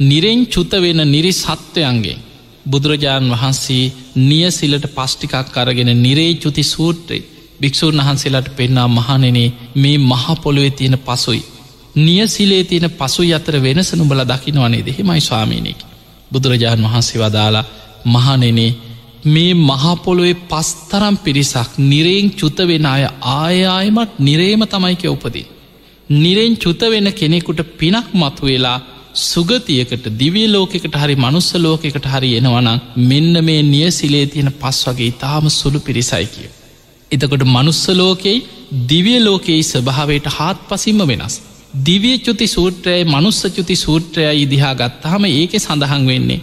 නිරෙන් 0.01 0.41
චුත 0.47 0.73
වෙන 0.77 1.01
නිරි 1.07 1.33
සත්වයන්ගේ 1.35 2.21
බුදුරජාණන් 2.67 3.33
වහන්සේ 3.33 3.93
නියසිලට 4.23 4.87
පස්්ටිකක් 4.91 5.57
අරගෙන 5.57 5.91
නිරේ 5.99 6.33
චුති 6.37 6.65
සූත්‍රයේ 6.65 7.27
භික්‍ෂූන් 7.61 7.99
වහන්සේලාට 7.99 8.49
පෙන්නා 8.53 8.89
මහනෙනේ 8.89 9.55
මේ 9.75 9.99
මහපොළොවෙ 10.01 10.71
තියෙන 10.71 10.99
පසුයි. 11.01 11.43
නියසිලේ 11.99 12.65
තියෙන 12.65 12.91
පසු 12.93 13.23
අතර 13.33 13.55
වෙනස 13.59 13.91
නුබල 13.95 14.21
දකිනවනේ 14.25 14.83
දෙහෙමයි 14.83 15.21
ස්වාමීනයකි. 15.23 15.85
බුදුරජාණන් 16.31 16.87
වහන්සේ 16.87 17.21
වදාලා 17.21 17.69
මහනෙනේ 18.07 18.73
මේ 19.27 19.53
මහපොළොවේ 19.63 20.41
පස්තරම් 20.45 21.17
පිරිසක් 21.19 21.71
නිරෙන් 21.81 22.27
චුත 22.33 22.59
වෙන 22.63 22.87
අය 22.87 23.05
ආයායමත් 23.33 24.11
නිරේම 24.21 24.63
තමයික 24.67 25.05
උපදී. 25.07 25.47
නිරෙන් 26.11 26.53
චුත 26.57 26.81
වෙන 26.83 27.09
කෙනෙකුට 27.13 27.61
පිනක් 27.75 28.07
මතු 28.15 28.45
වෙලා 28.45 28.79
සුගතියකට 29.23 30.05
දිවිය 30.15 30.47
ලෝකෙකට 30.49 30.95
හරි 30.95 31.17
මනුස්ස 31.17 31.51
ලෝකෙකට 31.57 32.07
හරි 32.07 32.31
එනවනම් 32.37 32.79
මෙන්න 33.05 33.45
මේ 33.45 33.63
නිය 33.65 33.91
සිලේ 33.91 34.27
තියෙන 34.27 34.51
පස් 34.53 34.79
වගේ 34.87 35.09
ඉතාම 35.09 35.51
සුළු 35.51 35.81
පිරිසයි 35.81 36.27
කිය. 36.27 36.49
එතකොට 37.11 37.45
මනුස්ස 37.47 37.83
ලෝකෙයි 37.95 38.45
දිවිය 38.89 39.19
ලෝකෙයි 39.21 39.63
ස්භාවයට 39.65 40.27
හාත් 40.29 40.59
පසිම්ම 40.69 41.03
වෙනස්. 41.05 41.35
දිවිය 41.73 42.19
චුති 42.19 42.47
සූත්‍රයයි 42.47 43.05
මනුස්ස 43.05 43.43
චුති 43.49 43.77
සූත්‍රය 43.77 44.23
ඉදිහා 44.35 44.75
ගත්තාහම 44.75 45.25
ඒක 45.27 45.53
සඳහන් 45.57 46.07
වෙන්නේ. 46.07 46.41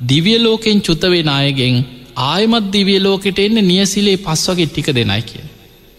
දිවිය 0.00 0.38
ලෝකෙන් 0.38 0.80
චුතවෙන 0.80 1.28
අයගෙන් 1.30 1.84
ආයමත් 2.16 2.72
දිවිය 2.72 2.98
ලෝකෙට 2.98 3.38
එන්න 3.38 3.58
නියසිලේ 3.62 4.16
පස් 4.18 4.42
වගේ 4.48 4.66
ටික 4.66 4.88
දෙනයි 4.90 5.22
කිය. 5.22 5.44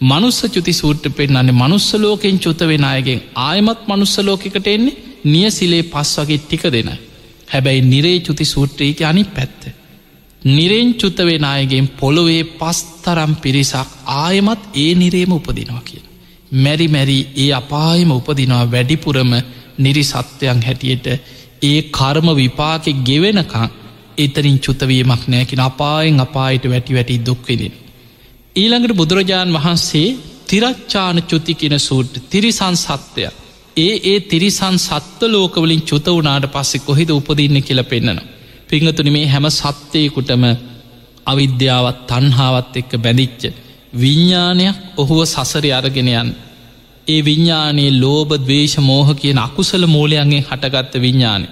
මනුස්ස 0.00 0.40
චුති 0.46 0.72
සූට්‍ර 0.72 1.10
පෙන්න්නන්නේ 1.10 1.52
මනුස්ස 1.54 1.88
ලෝකෙන් 1.96 2.38
චුත 2.38 2.60
වෙන 2.62 2.84
අයගෙන් 2.84 3.20
ආයමත් 3.34 3.88
මනුස්ස 3.88 4.18
ලෝකෙකට 4.20 4.66
එන්නේ 4.66 4.96
නිය 5.24 5.50
සිලේ 5.50 5.82
පස් 5.84 6.12
වගේ 6.18 6.38
ටික 6.38 6.64
දෙනයි. 6.68 6.96
හැබැයි 7.48 7.82
නිරේ 7.82 8.20
චුති 8.20 8.44
සූට්‍රයක 8.44 9.00
අනි 9.02 9.24
පැත්ත. 9.26 9.62
නිරෙන් 10.42 10.94
චුත 10.94 11.18
වෙන 11.20 11.44
අයගෙන් 11.46 11.88
පොළොවේ 12.00 12.42
පස්තරම් 12.58 13.32
පිරිසක් 13.36 13.88
ආයමත් 14.16 14.62
ඒ 14.74 14.90
නිරේම 14.94 15.32
උපදිනවා 15.32 15.82
කිය. 15.84 16.05
මැරි 16.50 16.88
මැරි 16.88 17.18
ඒ 17.36 17.52
අපායම 17.52 18.10
උපදිනවා 18.10 18.70
වැඩිපුරම 18.70 19.32
නිරි 19.78 20.04
සත්වයන් 20.04 20.62
හැටියට 20.62 21.06
ඒ 21.62 21.82
කර්ම 21.90 22.28
විපාකෙ 22.34 22.92
ගෙවෙනකං 23.04 23.68
එතරින් 24.18 24.58
චුතවීමක් 24.58 25.22
නෑකින 25.26 25.60
අපායෙන් 25.60 26.20
අපායට 26.20 26.64
වැටි 26.66 26.94
වැටි 26.94 27.24
දුක්වෙදින්. 27.26 27.74
ඊළඟට 28.56 28.96
බුදුරජාණන් 28.96 29.54
වහන්සේ 29.54 30.08
තිරච්චාන 30.46 31.22
චුති 31.22 31.54
කියෙන 31.54 31.80
සූට් 31.80 32.14
තිරිසන් 32.30 32.76
සත්වය 32.76 33.26
ඒ 33.76 33.94
ඒ 34.04 34.20
තිරිසන් 34.22 34.76
සත්ව 34.78 35.22
ලෝකවලින් 35.26 35.82
චුත 35.82 36.06
වනාට 36.08 36.46
පස්සෙ 36.48 36.78
කොහෙද 36.80 37.10
උපදින්න 37.10 37.62
කියල 37.62 37.82
පෙන්න්නන. 37.84 38.20
පිංහතුන 38.68 39.12
මේ 39.12 39.26
හැම 39.26 39.46
සත්‍යයකුටම 39.50 40.44
අවිද්‍යාවත් 41.26 41.98
තන්හාවත් 42.06 42.76
එක්ක 42.76 42.92
බැඳිච්ච. 42.98 43.42
විඤ්ඥානයක් 43.96 44.76
ඔහුව 44.96 45.20
සසරි 45.26 45.70
අරගෙනයන්. 45.72 46.28
ඒ 47.08 47.20
විඤ්ඥානයේ 47.24 47.92
ලෝබ 47.94 48.30
දවේශ 48.40 48.76
මෝහ 48.80 49.08
කියන 49.14 49.38
අකුසල 49.38 49.84
මූලයන්ගේ 49.86 50.46
හටගත්ත 50.48 50.94
විඤ්ඥානය. 50.96 51.46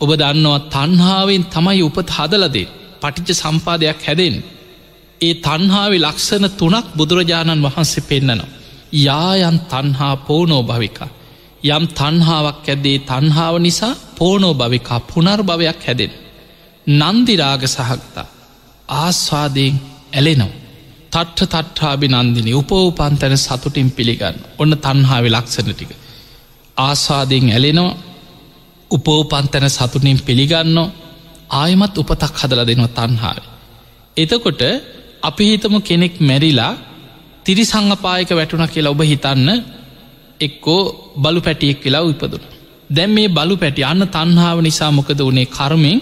ඔබ 0.00 0.10
දන්නවා 0.14 0.60
තන්හාාවෙන් 0.68 1.44
තමයි 1.46 1.82
උපත් 1.82 2.08
හදලදේ 2.10 2.72
පටිච්ච 3.02 3.38
සම්පාදයක් 3.38 4.00
හැදෙන්. 4.00 4.36
ඒ 5.20 5.34
තන්හාාව 5.40 5.92
ලක්ෂණ 5.98 6.46
තුනක් 6.52 6.86
බුදුරජාණන් 6.96 7.64
වහන්සේ 7.66 8.02
පෙන්න්නනවා. 8.02 8.52
යායන් 8.98 9.58
තන්හා 9.62 10.14
පෝනෝ 10.18 10.62
භවිකා. 10.62 11.10
යම් 11.68 11.84
තන්හාාවක් 11.90 12.66
ඇදේ 12.66 12.98
තන්හාාව 13.00 13.56
නිසා 13.58 13.94
පෝනෝ 14.18 14.54
භවිකා 14.54 15.00
පුනර් 15.02 15.40
භවයක් 15.42 15.80
හැදෙන්. 15.86 16.12
නන්දිරාග 16.86 17.62
සහගතා 17.66 18.26
ආස්වාදයෙන් 18.88 19.74
ඇලෙනෝ. 20.12 20.52
තට්ට 21.12 21.50
තට්ටාබි 21.52 22.06
නන්දිනි 22.10 22.52
උපෝපන්තැන 22.54 23.36
සතුටින් 23.38 23.88
පිළිගන්න 23.90 24.36
ඔන්න 24.58 24.72
තන්හාාව 24.76 25.26
ලක්ෂණ 25.28 25.70
ටික. 25.70 25.90
ආස්වාදයෙන් 26.78 27.48
ඇලෙනවා 27.50 27.98
උපෝපන්තැන 28.90 29.70
සතුටින් 29.70 30.18
පිළිගන්න 30.20 30.78
ආයමත් 31.52 31.94
උපතක් 31.98 32.34
හදල 32.34 32.62
දෙනවා 32.62 32.96
තන්හාාව. 32.98 33.44
එතකොට 34.16 34.62
අපි 35.22 35.44
හිතම 35.44 35.74
කෙනෙක් 35.80 36.14
මැරිලා 36.20 36.72
තිරි 37.44 37.64
සංගපායක 37.64 38.30
වැටුණ 38.30 38.66
කියලා 38.68 38.92
ඔබ 38.92 39.02
හිතන්න 39.02 39.48
එක්කෝ 40.40 40.82
බලු 41.16 41.40
පැටියෙක් 41.40 41.84
වෙලා 41.84 42.04
ඉපදුන. 42.06 42.42
දැම් 42.90 43.10
මේ 43.10 43.28
බලු 43.28 43.54
පැටි 43.56 43.82
අන්න 43.84 44.04
තන්හාාව 44.08 44.58
නිසා 44.60 44.90
මොකද 44.90 45.20
වනේ 45.20 45.48
කර්මෙන් 45.48 45.98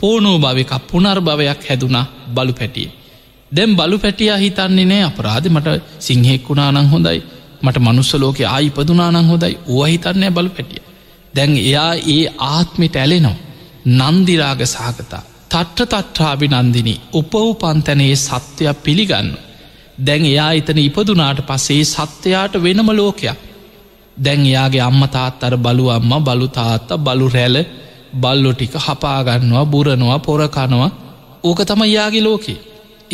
පෝනෝ 0.00 0.36
භවක 0.38 0.72
පුනර් 0.88 1.18
භවයක් 1.20 1.60
හැදුනා 1.68 2.06
බලු 2.34 2.52
පැටිය. 2.52 2.88
දැම් 3.56 3.76
බලු 3.76 3.96
පැටියා 3.98 4.38
හිතන්නේ 4.38 4.84
නෑ 4.84 5.02
අපරාධ 5.02 5.48
මට 5.48 5.76
සිංහෙක් 5.98 6.48
වුණානං 6.48 6.88
හොඳයි 6.88 7.20
මට 7.62 7.78
මනුස්සලෝක 7.78 8.38
ආයිපදුනානං 8.46 9.28
හොඳයි 9.30 9.54
ඕ 9.68 9.84
හිතන්නෑ 9.84 10.30
බලු 10.30 10.50
පැටිය. 10.50 10.82
දැන් 11.34 11.52
එයා 11.60 11.92
ඒ 12.08 12.24
ආත්මිට 12.48 12.96
ඇලෙනවා 12.96 13.36
නන්දිරාග 14.10 14.60
සාගතා 14.66 15.22
තට්ට 15.50 15.88
තට්ටාබි 15.92 16.48
නන්දිනි 16.50 16.94
උපවපන්තැනයේ 17.12 18.16
සත්‍යයක් 18.18 18.82
පිළිගන්න. 18.82 19.30
දැන් 19.98 20.24
එයා 20.24 20.50
එතන 20.52 20.80
ඉපදුනාට 20.80 21.40
පසේ 21.48 21.82
සත්‍යයාට 21.86 22.62
වෙනම 22.62 22.90
ලෝකයක්. 22.92 23.40
දැන් 24.16 24.42
එයාගේ 24.42 24.82
අම්මතාත් 24.82 25.42
අර 25.44 25.54
බලු 25.58 25.88
අම්ම 25.90 26.12
බලු 26.24 26.48
තාත්ත 26.50 26.90
බලු 26.98 27.28
රැල 27.28 27.56
බල්ලො 28.14 28.52
ටික 28.52 28.74
හපාගන්නවා 28.78 29.66
බුරනවා 29.66 30.18
පොරකනවා 30.20 30.90
ඕක 31.44 31.60
තම 31.64 31.82
යාගේ 31.88 32.22
ලෝකේ 32.22 32.60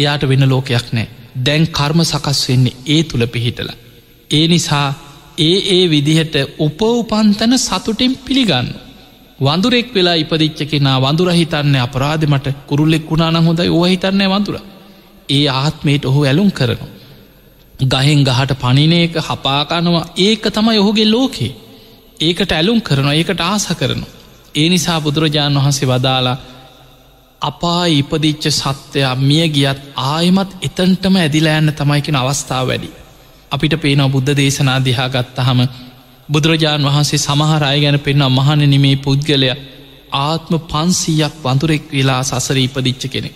එයාට 0.00 0.28
වෙන 0.28 0.48
ලෝකයක් 0.48 0.92
නෑ 0.92 1.08
දැන් 1.38 1.66
කර්ම 1.68 2.00
සකස් 2.02 2.40
වෙන්නේ 2.48 2.76
ඒ 2.86 3.02
තුළ 3.04 3.26
පිහිටල. 3.26 3.70
ඒ 4.30 4.44
නිසා 4.48 4.88
ඒ 5.38 5.56
ඒ 5.70 5.82
විදිහට 5.86 6.34
උපවපන්තන 6.58 7.58
සතුටින් 7.58 8.16
පිළිගන්න. 8.18 8.68
වඳුරෙක් 9.38 9.94
වෙලා 9.94 10.14
ඉපදිච්ච 10.14 10.60
කෙනා 10.66 10.98
වඳුර 11.00 11.30
හිතන්න 11.32 11.76
අපරාධමට 11.78 12.46
කුරුල්ලෙක් 12.66 13.10
වුණාන 13.10 13.44
හොඳයි 13.44 13.68
ඕ 13.70 13.84
හිතන්නේ 13.84 14.28
වඳුර. 14.28 14.56
ඒ 15.28 15.46
ආත්මයට 15.50 16.04
ඔහු 16.04 16.20
ඇලුම් 16.24 16.50
කරනවා. 16.52 16.90
ගහෙන් 17.84 18.24
ගහට 18.24 18.52
පනිනයක 18.56 19.14
හපාකානවා 19.18 20.10
ඒක 20.18 20.44
තමයි 20.48 20.78
ඔහුගේ 20.78 21.06
ලෝකේ. 21.06 21.52
ඒකට 22.20 22.52
ඇලුම් 22.52 22.80
කරනවා 22.80 23.14
ඒකට 23.14 23.40
ආස 23.42 23.66
කරනවා. 23.72 24.14
ඒ 24.54 24.68
නිසා 24.68 25.00
බුදුරජාණන් 25.00 25.58
වහන්සේ 25.58 25.88
වදාලා 25.88 26.36
අපා 27.42 27.84
ඉපදිච්ච 27.90 28.44
සත්‍යයා 28.52 29.14
මිය 29.20 29.44
ගියත් 29.48 29.78
ආයමත් 30.06 30.50
එතන්ටම 30.62 31.14
ඇදිලෑන්න 31.16 31.72
තමයිකෙන 31.74 32.16
අවස්ථාව 32.16 32.66
වැඩි. 32.66 32.90
අපිට 33.52 33.74
පේනව 33.76 34.08
බුද්ධ 34.08 34.32
දේශනා 34.34 34.78
දිහා 34.80 35.08
ගත්තහම 35.08 35.60
බුදුරජාණන් 36.28 36.88
වහන්සේ 36.88 37.20
සමහරය 37.20 37.78
ගැන 37.80 37.98
පෙන්න්න 37.98 38.26
මහනනිමේ 38.30 38.96
පුද්ගලය 38.98 39.50
ආත්ම 40.20 40.54
පන්සීයක් 40.66 41.34
වඳුරෙක් 41.44 41.84
වෙලා 41.90 42.22
සසර 42.22 42.58
ඉපදිච්ච 42.58 43.02
කෙනෙ. 43.08 43.30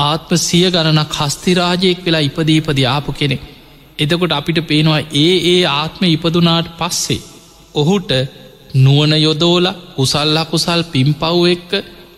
ආත්ම 0.00 0.36
සිය 0.38 0.66
ගණනක් 0.68 1.12
හස්තිරාජයෙක් 1.18 2.00
වෙලා 2.02 2.22
ඉපදීපද 2.22 2.78
ආපු 2.86 3.10
කෙනෙ. 3.12 3.36
එතකොට 3.98 4.32
අපිට 4.32 4.58
පේනවා 4.64 5.02
ඒ 5.16 5.34
ඒ 5.46 5.62
ආත්ම 5.72 6.02
ඉපදුනාට 6.06 6.68
පස්සේ. 6.78 7.24
ඔහුට 7.74 8.10
නුවන 8.76 9.12
යොදෝල 9.18 9.66
කුසල්ල 9.96 10.38
කුසල් 10.50 10.80
පිම්පව් 10.86 11.44
එක්ක 11.48 11.72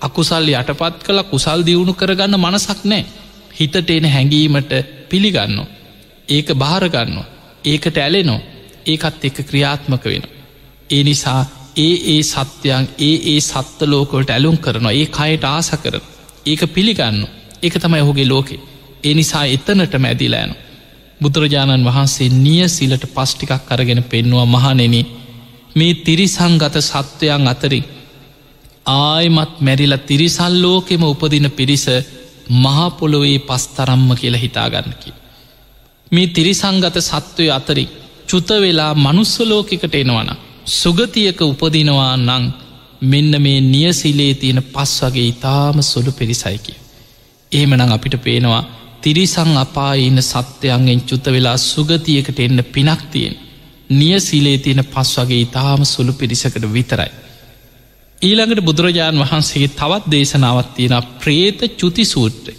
අකුසල් 0.06 0.48
යටපත් 0.52 0.98
කළ 1.02 1.22
කුසල් 1.24 1.60
දියුණු 1.62 1.94
කරගන්න 1.94 2.38
මනසක් 2.38 2.80
නෑ. 2.84 3.04
හිතට 3.52 3.90
එන 3.90 4.06
හැඟීමට 4.06 4.72
පිළිගන්න 5.08 5.58
ඒක 6.28 6.48
භාරගන්න 6.54 7.16
ඒකට 7.64 7.98
ඇලෙනෝ 7.98 8.40
ඒකත් 8.86 9.24
එක 9.24 9.38
ක්‍රියාත්මක 9.42 10.04
වෙන. 10.06 10.24
ඒ 10.90 11.02
නිසා 11.02 11.40
ඒ 11.76 11.94
ඒ 12.08 12.22
සත්‍යයන් 12.24 12.88
ඒ 13.00 13.16
ඒ 13.26 13.40
සත්ත 13.42 13.80
ලෝකවලට 13.84 14.30
ඇලුම් 14.30 14.56
කරනවා. 14.58 14.92
ඒ 14.92 15.06
කයට 15.08 15.44
ආස 15.46 15.70
කරන 15.76 16.04
ඒක 16.46 16.62
පිළිගන්න 16.68 17.26
එක 17.62 17.74
තමයි 17.76 18.00
ඔහුගේ 18.00 18.28
ලෝකෙ. 18.28 18.56
ඒ 19.04 19.14
නිසා 19.14 19.44
එතනට 19.46 19.94
මැදිලෑන 19.98 20.56
බුදුරජාණන් 21.20 21.84
වහන්සේ 21.84 22.28
නිය 22.36 22.68
සිලට 22.68 23.04
පස්්ටිකක් 23.08 23.62
කරගෙන 23.66 24.02
පෙන්නවා 24.04 24.46
මහනෙන 24.46 24.96
මේ 25.76 25.94
තිරිසංගත 25.96 26.76
සත්වයන් 26.82 27.48
අතරින් 27.48 27.84
ආයමත් 28.86 29.60
මැරිලා 29.60 29.98
තිරිසල්ලෝකෙම 30.00 31.02
උපදින 31.04 31.50
පිරිස 31.50 31.86
මහපොළොවේ 32.54 33.38
පස්තරම්ම 33.40 34.08
කියලා 34.14 34.40
හිතාගන්නකි. 34.40 35.10
මේ 36.12 36.26
තිරිසංගත 36.28 36.96
සත්වය 37.02 37.46
අතරින් 37.50 37.88
චුත 38.28 38.48
වෙලා 38.56 38.92
මනුස්සලෝකෙකට 38.96 39.94
එනවන 39.94 40.30
සුගතියක 40.72 41.40
උපදිනවා 41.42 42.16
නං 42.18 42.44
මෙන්න 43.02 43.42
මේ 43.42 43.60
නියසිලේ 43.62 44.34
තියෙන 44.34 44.62
පස් 44.64 44.92
වගේ 45.02 45.28
ඉතාම 45.28 45.82
සොළු 45.82 46.12
පිරිසයිකි. 46.12 46.74
එහෙමනං 47.52 47.82
අපිට 47.88 48.16
පේනවා 48.18 48.62
තිරිසං 49.02 49.52
අපා 49.56 49.92
ඉන්න 49.96 50.22
සත්‍යයන්ගෙන් 50.24 51.00
චුත 51.00 51.26
වෙලා 51.26 51.56
සුගතියකට 51.64 52.38
එන්න 52.40 52.64
පිනක්තියෙන් 52.66 53.36
නිය 53.90 54.20
සිලේ 54.20 54.58
තියෙන 54.58 54.84
පස් 54.84 55.10
වගේ 55.18 55.40
ඉතාම 55.40 55.84
සුළු 55.84 56.12
පිරිසකට 56.12 56.64
විතරයි. 56.72 57.25
ඊළඟට 58.22 58.62
බුදුරජාණන් 58.62 59.20
වහන්සේගේ 59.20 59.68
තවත් 59.70 60.10
දේශනාවත් 60.10 60.70
තියෙන 60.74 61.02
ප්‍රේත 61.16 61.60
චුති 61.76 62.04
සූත්‍රය. 62.04 62.54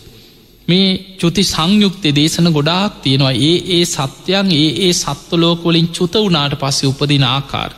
මේ 0.68 1.18
චුති 1.18 1.44
සංයුක්තය 1.46 2.10
දේශන 2.12 2.52
ගොඩාක් 2.52 3.02
තියෙනවා 3.02 3.34
ඒ 3.42 3.56
ඒ 3.72 3.86
සත්‍යයන් 3.88 4.52
ඒ 4.54 4.70
ඒ 4.80 4.94
සත්වලෝකොලින් 4.94 5.88
චුත 5.90 6.14
වනාට 6.20 6.54
පස්සේ 6.56 6.90
උපදින 6.90 7.26
ආකාර. 7.26 7.72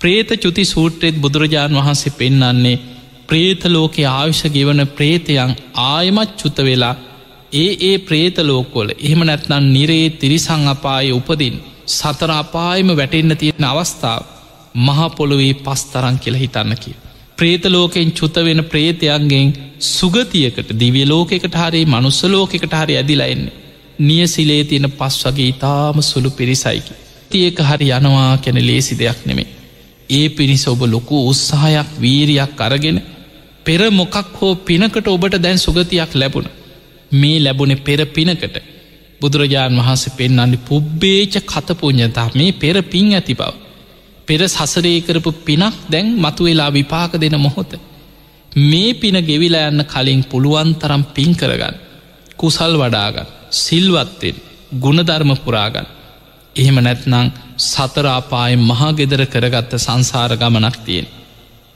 ප්‍රේත 0.00 0.30
චුති 0.38 0.64
සූත්‍රයත් 0.64 1.16
බුදුරජාණන් 1.16 1.78
වහන්සේ 1.78 2.12
පෙන්නන්නේ 2.12 2.82
ප්‍රේතලෝකයේ 3.28 4.08
ආවිෂ 4.08 4.42
ගෙවන 4.48 4.82
ප්‍රේතයන් 4.88 5.56
ආයමත් 5.84 6.30
චුත 6.36 6.58
වෙලා 6.60 6.94
ඒ 7.54 7.70
ඒ 7.82 7.96
ප්‍රේතලෝකොල 8.00 8.88
එහෙම 8.96 9.22
නැත්නම් 9.22 9.64
නිරේ 9.68 10.06
තිරිසං 10.12 10.62
අපාය 10.68 11.10
උපදින් 11.12 11.56
සතර 11.88 12.30
අපායම 12.34 12.88
වැටෙන්න්න 12.92 13.36
තියෙන 13.36 13.64
අවස්ථාව 13.64 14.35
මහපොළොවේ 14.76 15.54
පස් 15.56 15.82
තරන් 15.86 16.18
කියල 16.18 16.36
හිතන්න 16.36 16.76
කිය. 16.76 16.96
ප්‍රේතලෝකෙන් 17.38 18.12
චුත 18.12 18.36
වෙන 18.38 18.64
ප්‍රේතයන්ගෙන් 18.64 19.48
සුගතියකට 19.88 20.68
දිවිය 20.74 21.06
ලෝකෙකට 21.06 21.54
හරි 21.54 21.82
මනුස්ස 21.86 22.20
ලෝකෙකට 22.26 22.72
හරි 22.74 22.96
ඇදිලයින්නේ. 22.96 23.56
නිය 23.98 24.26
සිලේ 24.26 24.64
තියෙන 24.64 24.90
පස් 24.92 25.16
වගේ 25.24 25.48
ඉතාම 25.48 26.02
සුළු 26.02 26.30
පිරිසයිකි. 26.30 26.94
තියක 27.30 27.58
හරි 27.60 27.90
යනවා 27.90 28.38
කැන 28.38 28.58
ලේසි 28.66 28.94
දෙයක් 28.94 29.20
නෙමේ. 29.26 29.48
ඒ 30.10 30.28
පිණිස 30.30 30.64
ඔබ 30.68 30.80
ලොකු 30.86 31.16
උත්සාහයක් 31.28 31.90
වීරයක් 32.00 32.60
අරගෙන 32.60 32.98
පෙර 33.66 33.80
මොකක් 33.90 34.16
හෝ 34.34 34.54
පිනකට 34.62 35.06
ඔබට 35.08 35.36
දැන් 35.38 35.58
සුගතියක් 35.58 36.14
ලැබුණ. 36.14 36.48
මේ 37.12 37.38
ලැබුණෙ 37.40 37.76
පෙර 37.78 38.00
පිනකට 38.08 38.56
බුදුරජාණන් 39.20 39.78
වහන්සේ 39.78 40.16
පෙන්න්නන්නේ 40.16 40.64
පුබ්බේච 40.64 41.34
කතපුඥතා 41.44 42.28
මේ 42.34 42.52
පෙර 42.54 42.76
පින් 42.84 43.12
ඇති 43.12 43.34
බව. 43.34 43.65
පෙර 44.28 44.40
සසරේ 44.48 45.00
කරපු 45.00 45.30
පිනක් 45.44 45.74
දැන් 45.88 46.06
මතු 46.16 46.42
වෙලා 46.44 46.70
විපාක 46.70 47.12
දෙන 47.14 47.36
මොහොත. 47.38 47.72
මේ 48.52 48.94
පින 48.94 49.16
ගෙවිලා 49.22 49.68
යන්න 49.70 49.84
කලින් 49.84 50.22
පුළුවන් 50.24 50.70
තරම් 50.74 51.02
පින් 51.14 51.32
කරගන්න. 51.34 51.76
කුසල් 52.36 52.72
වඩාගන්න 52.74 53.32
සිල්වත්තෙන් 53.54 54.36
ගුණධර්ම 54.76 55.30
පුරාගන්න. 55.38 55.86
එහෙම 56.56 56.78
නැත්නං 56.78 57.32
සතරාපාය 57.62 58.52
මහගෙදර 58.60 59.22
කරගත්ත 59.26 59.72
සංසාර 59.78 60.32
ගමනක් 60.34 60.76
තියෙන්. 60.84 61.06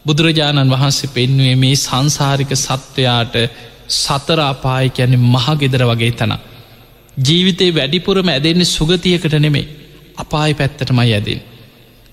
බුදුරජාණන් 0.05 0.71
වහන්සේ 0.71 1.11
පෙන්නුවේ 1.11 1.57
මේ 1.57 1.77
සංසාරික 1.79 2.53
සත්වයාට 2.57 3.35
සතරාපාය 3.97 4.87
ඇන 4.97 5.15
මහගෙදර 5.27 5.83
වගේ 5.85 6.13
තන. 6.13 6.33
ජීවිතේ 7.19 7.71
වැඩිපුරම 7.71 8.29
ඇදෙන්නේ 8.29 8.65
සුගතියකට 8.67 9.35
නෙමේ 9.37 9.71
අපායි 10.17 10.55
පැත්තටමයි 10.55 11.13
ඇදෙන්. 11.13 11.41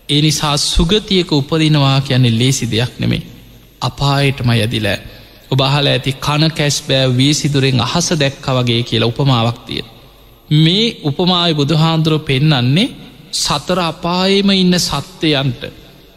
ඒ 0.10 0.22
නිසා 0.22 0.58
සුගතියක 0.66 1.32
උපදිනවා 1.34 2.02
කියන්නේ 2.02 2.34
ලේසි 2.34 2.66
දෙයක් 2.68 2.94
නෙමේ. 3.00 3.24
අපායටම 3.82 4.50
යදිලෑ 4.56 5.00
ඔබහල 5.52 5.88
ඇති 5.88 6.12
කන 6.20 6.44
කැස් 6.52 6.78
බෑ 6.82 7.08
වීසිදුරෙන් 7.12 7.80
අහස 7.80 8.08
දැක්ක 8.14 8.46
වගේ 8.50 8.82
කියලා 8.84 9.10
උපමාවක් 9.10 9.60
තිය. 9.66 9.84
මේ 10.58 10.86
උපමාය 11.04 11.52
බුදුහාන්දුරුව 11.54 12.22
පෙන්නන්නේ 12.22 12.94
සතර 13.36 13.80
අපායම 13.84 14.50
ඉන්න 14.54 14.76
සත්‍යයන්ට 14.82 15.62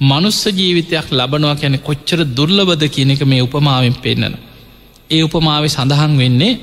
මනුස්ස 0.00 0.40
ජීවිතයක් 0.50 1.06
ලබනවා 1.10 1.56
කැන 1.56 1.76
කොච්චර 1.80 2.20
දුර්ලබද 2.28 2.82
කියන 2.88 3.10
එක 3.10 3.22
මේ 3.24 3.42
උපමාවෙන් 3.42 3.96
පෙන්න්නන. 3.96 4.34
ඒ 5.10 5.22
උපමාව 5.22 5.64
සඳහන් 5.66 6.12
වෙන්නේ 6.16 6.58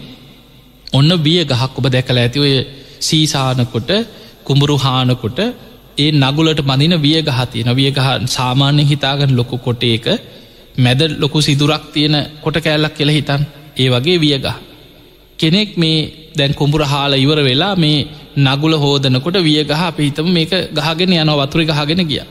ඔන්න 0.93 1.11
බිය 1.19 1.39
ගහක් 1.45 1.73
ඔබ 1.75 1.87
දැකල 1.87 2.17
ඇති 2.17 2.39
ඔය 2.39 2.53
සීසානකොට 3.01 3.89
කුඹුරු 4.43 4.75
හානකොට 4.77 5.39
ඒ 5.97 6.11
නගුලට 6.13 6.61
මදින 6.63 6.93
විය 6.97 7.19
ගහතියන 7.23 7.69
විය 7.75 7.89
ගහ 7.91 8.09
සාමාන්‍ය 8.27 8.83
හිතාගන 8.83 9.31
ලොකු 9.31 9.57
කොටේක 9.57 10.05
මැද 10.77 11.01
ලොකු 11.17 11.39
සිදුරක් 11.41 11.83
තියෙන 11.93 12.15
කොට 12.41 12.57
කෑල්ලක් 12.57 12.93
කියල 12.93 13.09
හිතන් 13.09 13.41
ඒ 13.77 13.89
වගේ 13.89 14.17
වියගහ. 14.17 14.49
කෙනෙක් 15.39 15.69
මේ 15.75 15.97
දැන් 16.35 16.53
කුඹුර 16.53 16.81
හාල 16.83 17.13
ඉවර 17.15 17.39
වෙලා 17.41 17.73
මේ 17.75 18.05
නගුල 18.39 18.73
හෝදනකොට 18.75 19.37
විය 19.39 19.59
ගහ 19.63 19.83
පිහිතම 19.91 20.27
මේක 20.29 20.53
ගහගෙන 20.73 21.13
යන 21.15 21.31
වතුර 21.31 21.61
ගහගෙන 21.65 22.01
ගිය. 22.03 22.21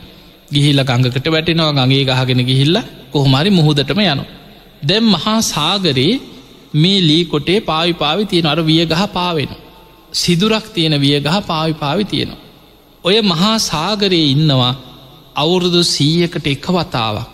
ගිහිල්ල 0.50 0.80
ගඟකට 0.82 1.26
වැටෙනවා 1.28 1.72
ගගේ 1.80 2.04
ගහගෙන 2.06 2.40
ගිහිල්ල 2.44 2.76
කොහොමරි 3.12 3.50
මුහුදටම 3.50 4.00
යනවා. 4.02 4.26
දැම් 4.82 5.04
මහා 5.06 5.38
සාගරයේ 5.44 6.20
මේ 6.74 6.98
ලී 7.00 7.24
කොටේ 7.24 7.60
පාවි 7.62 7.92
පාවි 7.94 8.22
තියෙන 8.26 8.46
අර 8.46 8.58
විය 8.62 8.82
ගහ 8.86 9.02
පාවෙන. 9.12 9.50
සිදුරක් 10.14 10.66
තියෙන 10.74 10.94
විය 11.00 11.16
ගහ 11.20 11.36
පාවි 11.46 11.72
පාවි 11.74 12.04
තියෙනවා. 12.04 12.45
ඔය 13.06 13.16
මහා 13.22 13.58
සාගරයේ 13.60 14.30
ඉන්නවා 14.30 14.74
අවුරුදු 15.36 15.82
සීයකට 15.86 16.46
එක 16.46 16.66
වතාවක්. 16.70 17.28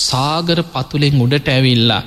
සාගර 0.00 0.58
පතුලෙන් 0.64 1.20
උඩට 1.20 1.48
ඇවිල්ලා. 1.48 2.02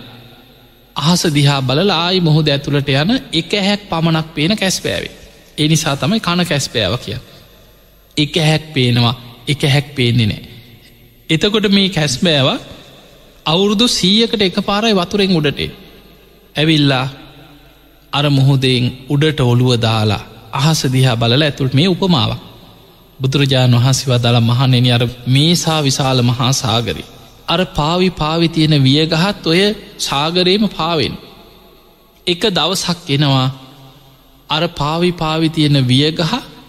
අහස 0.96 1.24
දිහා 1.30 1.62
බලල 1.62 1.92
ආයි 1.94 2.20
මොහොද 2.20 2.48
ඇතුළට 2.48 2.90
යන 2.96 3.12
එක 3.34 3.52
හැක් 3.62 3.82
පමණක් 3.90 4.28
පේන 4.34 4.54
කැස්පෑවේ. 4.56 5.16
ඒ 5.58 5.68
නිසා 5.68 5.96
තමයි 5.96 6.20
කණ 6.20 6.46
කැස්පෑව 6.46 6.94
කිය 6.98 7.18
එක 8.18 8.36
හැක් 8.42 8.66
පේනවා 8.74 9.16
එක 9.48 9.62
හැක් 9.66 9.88
පේන්නේ 9.96 10.28
නෑ 10.28 10.44
එතකොට 11.30 11.68
මේ 11.70 11.90
කැස්බෑව 11.90 12.50
අවුරුදු 13.46 13.88
සීයකට 13.90 14.42
එක 14.42 14.60
පාරයි 14.62 14.96
වතුරෙන් 14.96 15.36
උඩටේ 15.36 15.70
ඇවිල්ලා 16.56 17.06
අර 18.14 18.26
මුහොදෙන් 18.30 18.86
උඩට 19.10 19.40
ඔළුව 19.44 19.72
දාලා 19.82 20.24
අහස 20.54 20.82
දිහා 20.88 21.16
බලල 21.16 21.42
ඇතුළට 21.42 21.74
මේ 21.74 21.88
උපමාවක්. 21.88 22.47
බුදුරජාණන් 23.20 23.78
වහන්සේ 23.78 24.10
වදාළ 24.10 24.40
මහනෙන 24.42 24.88
අර 24.92 25.04
මේසා 25.28 25.80
විශාල 25.82 26.20
මහා 26.24 26.52
සාගරි. 26.54 27.04
අර 27.48 27.62
පාවි 27.72 28.10
පාවි 28.12 28.48
තියෙන 28.50 28.76
වියගහත් 28.84 29.44
ඔය 29.46 29.62
සාගරයම 30.00 30.64
පාවෙන්. 30.70 31.14
එක 32.28 32.42
දවසක් 32.50 33.10
එනවා 33.10 33.48
අර 34.50 34.64
පාවි 34.74 35.12
පාවි 35.14 35.50
තියෙන 35.50 35.78
වියගහ 35.86 36.24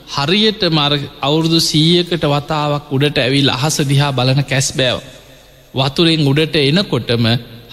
හරියට 0.08 0.62
මර 0.70 0.92
අවුරුදු 1.20 1.58
සීයකට 1.62 2.24
වතාවක් 2.24 2.92
උඩට 2.92 3.18
ඇවිල් 3.18 3.50
අහස 3.50 3.76
දිහා 3.82 4.12
බලන 4.12 4.42
කැස් 4.44 4.68
බෑව. 4.72 4.98
වතුරෙන් 5.74 6.22
උඩට 6.26 6.56
එනකොටම 6.58 7.24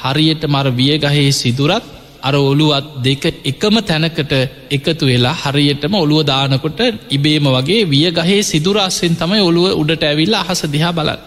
හරියට 0.04 0.44
මර 0.46 0.68
වියගහේ 0.74 1.32
සිදුරත් 1.34 1.86
අර 2.28 2.36
ඔළුවත් 2.42 2.88
දෙක 3.00 3.24
එකම 3.44 3.76
තැනකට 3.82 4.34
එකතු 4.70 5.06
වෙලා 5.06 5.36
හරියටම 5.42 5.94
ඔළුව 5.96 6.22
දානකොට 6.24 6.80
ඉබේම 7.10 7.48
වගේ 7.48 7.82
විය 7.86 8.08
ගහේ 8.12 8.42
සිදුරස්සෙන් 8.44 9.16
තමයි 9.16 9.42
ඔළුව 9.42 9.66
උඩට 9.74 10.04
ඇවිල්ලා 10.04 10.44
අහස 10.44 10.62
දිහා 10.68 10.94
බලත්. 10.94 11.22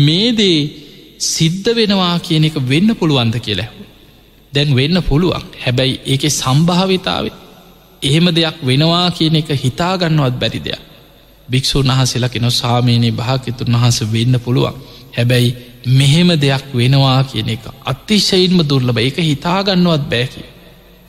මේදේ 0.00 0.58
සිද්ධ 1.26 1.68
වෙනවා 1.72 2.16
කියන 2.20 2.44
එක 2.44 2.56
වෙන්න 2.62 2.90
පුළුවන්ද 2.94 3.36
කියලා. 3.38 3.70
දැන් 4.52 4.70
වෙන්න 4.74 4.98
පුළුවන් 5.02 5.46
හැබැයි 5.56 6.00
ඒක 6.06 6.22
සම්භාවිතාව 6.32 7.24
එහෙම 8.02 8.26
දෙයක් 8.30 8.56
වෙනවා 8.62 9.08
කියන 9.10 9.34
එක 9.36 9.48
හිතාගන්නවත් 9.56 10.36
බැරි 10.36 10.60
දෙයක්. 10.60 10.82
භික්‍ෂූන් 11.48 11.90
වහසලා 11.90 12.28
කෙන 12.28 12.50
සාමීනයේ 12.52 13.12
භාකිතුන් 13.12 13.72
වහස 13.74 13.98
වෙන්න 14.12 14.40
පුළුවන් 14.40 14.76
හැබැයි 15.16 15.56
මෙහෙම 15.90 16.30
දෙයක් 16.36 16.64
වෙනවා 16.72 17.22
කියන 17.24 17.48
එක 17.48 17.64
අතිශයින්ම 17.84 18.60
දුර්ලබ 18.64 18.98
එක 18.98 19.16
හිතාගන්නවත් 19.20 20.04
බෑකි. 20.06 20.44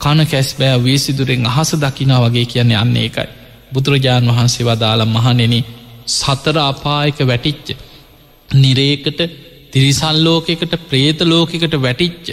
කන 0.00 0.26
කැස් 0.26 0.50
බෑ 0.54 0.76
වේසිදුරෙන් 0.78 1.46
අහස 1.46 1.70
දකිනා 1.76 2.20
වගේ 2.22 2.46
කියන්නේ 2.46 2.76
අන්න 2.76 2.96
එකයි. 2.98 3.28
බුදුරජාණන් 3.72 4.30
වහන්සේ 4.30 4.66
වදාළ 4.66 5.04
මහනෙන 5.06 5.54
සතර 6.08 6.58
අපායක 6.60 7.18
වැටිච්ච. 7.22 7.68
නිරේකට 8.48 9.20
තිරිසල්ලෝකෙකට 9.72 10.72
ප්‍රේතලෝකෙකට 10.84 11.74
වැටිච්ච. 11.78 12.26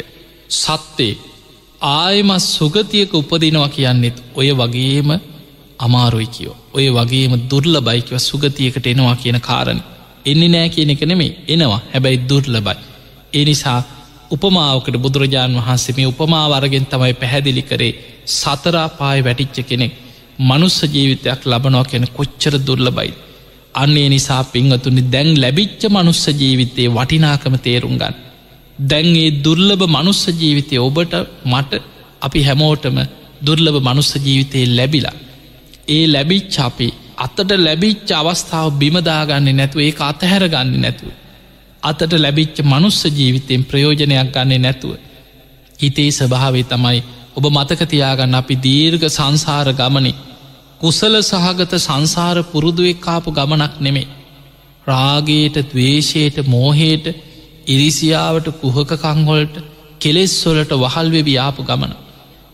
සත්වේ 0.50 1.18
ආයම 1.82 2.30
සුගතියක 2.40 3.14
උපදිනවා 3.14 3.70
කියන්නෙත් 3.70 4.24
ඔය 4.36 4.50
වගේම 4.54 5.10
අමාරුයි 5.80 6.28
කියෝ 6.28 6.58
ඔය 6.74 6.88
වගේම 6.90 7.34
දුර්ල 7.50 7.82
බයිකව 7.82 8.18
සුගතියකට 8.20 8.88
එනවා 8.88 9.16
කියන 9.16 9.40
කාරණ 9.40 9.82
එන්නේ 10.28 10.50
නෑ 10.50 10.70
කියන 10.70 10.90
එක 10.90 11.04
නෙමේ 11.04 11.32
එනවා. 11.48 11.82
හැබැයි 11.94 12.26
දුර්ල 12.30 12.58
බයි 12.62 12.78
ඒ 13.34 13.46
නිසා 13.46 13.80
උපමාවකට 14.32 14.98
බුදුරජාණන් 14.98 15.60
වහන්සේ 15.60 15.96
මේ 15.98 16.12
උපමාවරගෙන් 16.14 16.86
තමයි 16.86 17.14
පැහැදිලි 17.14 17.64
කරේ 17.64 17.94
සතරා 18.34 18.88
පාය 18.92 19.20
වැටිච්ච 19.24 19.68
කෙනෙක් 19.70 19.94
මනුස්ස 20.40 20.78
ජීවිතයක් 20.86 21.42
ලබනවා 21.46 21.86
කෙන 21.86 22.06
කොච්චර 22.14 22.56
දුර්ල 22.68 22.88
බයි 22.92 23.12
අන්නේ 23.76 24.08
නිසා 24.10 24.44
පිංහතුනි 24.46 25.04
දැන් 25.12 25.30
ලැබිච්ච 25.42 25.82
මනුස්ස 25.90 26.24
ජීවිතයේ 26.34 26.90
වටිනාකම 26.90 27.56
තේරුම්ගන්න 27.60 28.18
දැන්ගේ 28.80 29.30
දුර්ලභ 29.44 29.84
මනුස්ස 29.88 30.22
ජීවිතය 30.32 30.76
ඔබට 30.78 31.14
මට 31.46 31.82
අපි 32.22 32.40
හැමෝටම 32.44 32.98
දුර්ලභ 33.42 33.80
මනුස්ස 33.82 34.12
ජීවිතයේ 34.18 34.68
ලැබිලා. 34.70 35.16
ඒ 35.88 36.04
ලැබිච්ච 36.08 36.56
අපි 36.60 36.88
අතට 37.18 37.52
ලැබිච්ච 37.58 38.10
අවස්ථාව 38.14 38.68
බිමදාගන්න 38.74 39.50
නැතුව 39.52 39.80
ඒ 39.80 39.94
අතහැර 40.02 40.44
ගන්න 40.48 40.82
නැතුව. 40.82 41.12
අතට 41.84 42.14
ලැබිච්ච 42.16 42.58
මනුස්ස 42.64 43.02
ජීවිතයෙන් 43.10 43.64
ප්‍රයෝජනයක් 43.64 44.32
ගන්නේ 44.32 44.60
නැතුව. 44.60 44.92
හිතේ 45.80 46.12
ස්භාවේ 46.12 46.66
තමයි 46.66 47.00
ඔබ 47.36 47.46
මතකතියාගන්න 47.50 48.36
අපි 48.36 48.56
දීර්ඝ 48.58 49.08
සංසාර 49.10 49.68
ගමනි. 49.74 50.14
කුසල 50.82 51.16
සහගත 51.22 51.74
සංසාර 51.80 52.38
පුරුදුවෙක්කාපු 52.44 53.30
ගමනක් 53.32 53.74
නෙමේ 53.80 54.08
රාගේට 54.88 55.58
දවේශයට 55.66 56.38
මෝහේට 56.46 57.08
ඉරිසියාවට 57.68 58.48
කුහකකංහොල්ට 58.62 59.56
කෙලෙස්වොලට 60.00 60.72
වහල්වෙවි 60.76 61.34
ආපු 61.38 61.62
ගමන. 61.64 61.94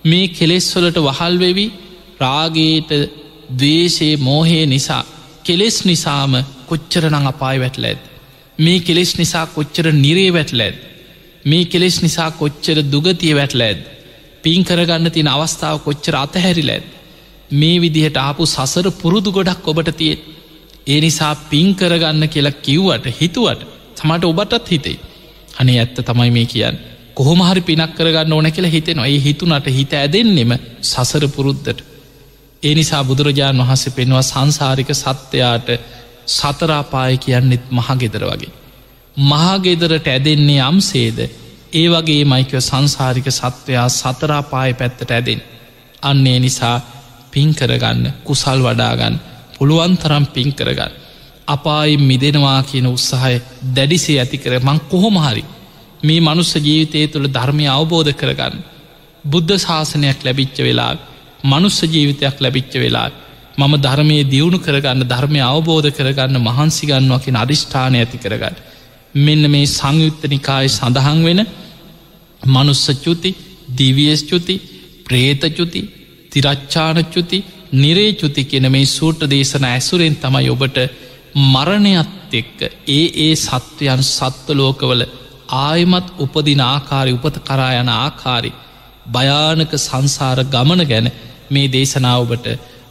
මේ 0.05 0.27
කෙලෙස්වොලට 0.29 0.97
වහල්වෙවි 0.99 1.65
රාගේට 2.19 2.91
දවේශයේ 3.51 4.15
මෝහය 4.19 4.59
නිසා 4.65 5.03
කෙලෙස් 5.43 5.77
නිසාම 5.85 6.33
කොච්චරනං 6.67 7.27
අපායි 7.27 7.59
වැටල 7.59 7.85
ඇත් 7.85 8.03
මේ 8.59 8.79
කෙලෙස් 8.79 9.11
නිසා 9.17 9.45
කොච්චර 9.47 9.85
නිරේ 9.95 10.31
වැටල 10.33 10.61
ඇත් 10.61 10.77
මේ 11.45 11.65
කෙලෙස් 11.65 11.97
නිසා 12.01 12.29
කොච්චර 12.31 12.77
දුගතිය 12.91 13.33
වැටල 13.35 13.61
ඇද 13.61 13.81
පින් 14.43 14.61
කරගන්න 14.63 15.11
තින 15.11 15.27
අවස්ථාව 15.27 15.77
කොච්චර 15.79 16.15
අතහැරිල 16.15 16.69
ඇත් 16.69 16.87
මේ 17.51 17.77
විදිහට 17.79 18.17
ආපු 18.17 18.43
සසර 18.45 18.87
පුරුදු 19.01 19.31
ගොඩක් 19.31 19.67
ඔබට 19.67 19.91
තිය 19.97 20.15
ඒ 20.87 20.99
නිසා 20.99 21.33
පින් 21.49 21.75
කරගන්න 21.75 22.27
කියලා 22.27 22.59
කිව්වට 22.61 23.05
හිතුවට 23.19 23.61
තමට 23.95 24.25
ඔබටත් 24.25 24.69
හිතේ 24.69 24.97
අනේ 25.55 25.79
ඇත්ත 25.79 25.97
තමයි 26.01 26.31
මේ 26.31 26.45
කියන්න. 26.45 26.77
කොහොමහරි 27.13 27.61
පිනක් 27.61 27.95
කරගන්න 27.95 28.33
ඕන 28.33 28.51
කියලා 28.51 28.71
හිතෙනවා. 28.71 29.07
ඒ 29.07 29.19
හිතුනට 29.19 29.67
හිත 29.69 29.93
ඇදෙන්නෙම 29.93 30.53
සසර 30.83 31.27
පුරුද්ධට 31.27 31.79
ඒ 32.63 32.73
නිසා 32.75 33.03
බුදුරජාණන් 33.03 33.61
වහන්සේ 33.61 33.93
පෙන්වා 33.93 34.23
සංසාරික 34.23 34.89
සත්‍යයාට 34.93 35.69
සතරාපාය 36.27 37.17
කියන්නෙත් 37.17 37.65
මහගෙදර 37.71 38.23
වගේ. 38.25 38.51
මහාගෙදරට 39.17 40.07
ඇදෙන්නේ 40.07 40.61
යම්සේද 40.63 41.19
ඒ 41.73 41.87
වගේ 41.89 42.23
මයිකව 42.25 42.55
සංසාරික 42.61 43.27
සත්වයා 43.31 43.89
සතරාපාය 43.91 44.73
පැත්තට 44.73 45.11
ඇදෙන්. 45.11 45.41
අන්නේ 46.01 46.39
නිසා 46.39 46.77
පින් 47.31 47.49
කරගන්න 47.51 48.13
කුසල් 48.23 48.59
වඩාගන්න 48.61 49.15
පුළුවන් 49.55 49.97
තරම් 49.97 50.25
පින් 50.27 50.53
කරගන්න. 50.53 50.93
අපායි 51.47 51.97
මිදෙනවා 51.99 52.63
කියන 52.63 52.87
උත්සාහය 52.87 53.41
දැඩිසේ 53.75 54.19
ඇති 54.19 54.37
කර 54.37 54.59
මං 54.59 54.79
කොහොමහරි 54.89 55.43
මේ 56.03 56.19
මනුස්ස 56.21 56.53
ජීවිතය 56.57 57.07
තුළ 57.07 57.27
ධර්මය 57.29 57.65
අවබෝධ 57.69 58.13
කරගන්න. 58.13 58.55
බුද්ධ 59.23 59.57
ශාසනයක් 59.57 60.19
ලැබිච්ච 60.23 60.57
වෙලා 60.59 60.93
මනුස්ස 61.43 61.79
ජීවිතයක් 61.85 62.35
ලැබිච්ච 62.39 62.73
වෙලා 62.75 63.09
මම 63.57 63.73
ධර්මය 63.77 64.17
දියුණු 64.25 64.59
කරගන්න 64.59 65.03
ධර්මය 65.05 65.39
අවබෝධ 65.43 65.89
කරගන්න 65.91 66.37
මහන්සිගන්නවකින් 66.41 67.35
අධිෂ්ඨානය 67.35 67.97
ඇති 67.97 68.17
කරගන්න. 68.17 68.55
මෙන්න 69.15 69.43
මේ 69.47 69.65
සංයුත්තනිකාය 69.69 70.67
සඳහන් 70.69 71.19
වෙන 71.23 71.41
මනුස්සචුති 72.41 73.31
දිවියස්චුති 73.71 74.55
ප්‍රේතචුති 75.05 75.81
තිරච්චානච්චුති 76.31 77.39
නිරේචුති 77.73 78.43
කෙන 78.45 78.65
මේ 78.67 78.85
සූට 78.87 79.21
දේශන 79.27 79.65
ඇසුරෙන් 79.65 80.15
තමයි 80.17 80.49
ඔබට 80.49 80.77
මරණයත් 81.45 82.33
එක්ක 82.33 82.59
ඒ 82.89 83.05
ඒ 83.19 83.35
සත්වයන් 83.37 84.01
සත්වලෝකවල 84.07 85.01
ආයමත් 85.59 86.07
උපදින 86.17 86.61
ආකාරි 86.63 87.11
උපත 87.11 87.37
කරායන 87.41 87.89
ආකාරි 87.91 88.51
භයානක 89.07 89.71
සංසාර 89.77 90.39
ගමන 90.45 90.83
ගැන 90.85 91.07
මේ 91.49 91.67
දේශනාවබට 91.67 92.47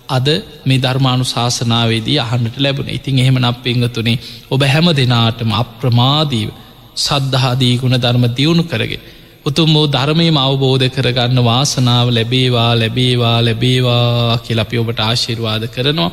අද 0.09 0.29
මේ 0.67 0.79
ධර්මාණු 0.79 1.25
ශාසනාවේදී 1.25 2.19
අහන්නට 2.19 2.57
ලැබුණ. 2.57 2.89
ඉතින් 2.89 3.19
එහෙම 3.19 3.39
නක් 3.39 3.57
පෙංගතුනේ 3.63 4.19
ඔබ 4.51 4.63
හැම 4.65 4.87
දෙනාටම 4.93 5.51
අප්‍රමාදීව 5.55 6.49
සද්ධහාදී 6.97 7.75
ගුණ 7.79 7.97
ධර්ම 7.97 8.25
දියුණු 8.31 8.65
කරගෙන 8.65 9.03
උතුම් 9.45 9.71
වූ 9.71 9.87
ධර්මයම 9.89 10.37
අවබෝධ 10.39 10.87
කරගන්න 10.89 11.39
වාසනාව 11.43 12.09
ලැබේවා 12.11 12.73
ලැබේවා 12.75 13.39
ලැබේවා 13.41 14.39
කියලපි 14.39 14.79
ඔබට 14.79 15.01
ආශිර්වාද 15.01 15.65
කරනවා. 15.69 16.11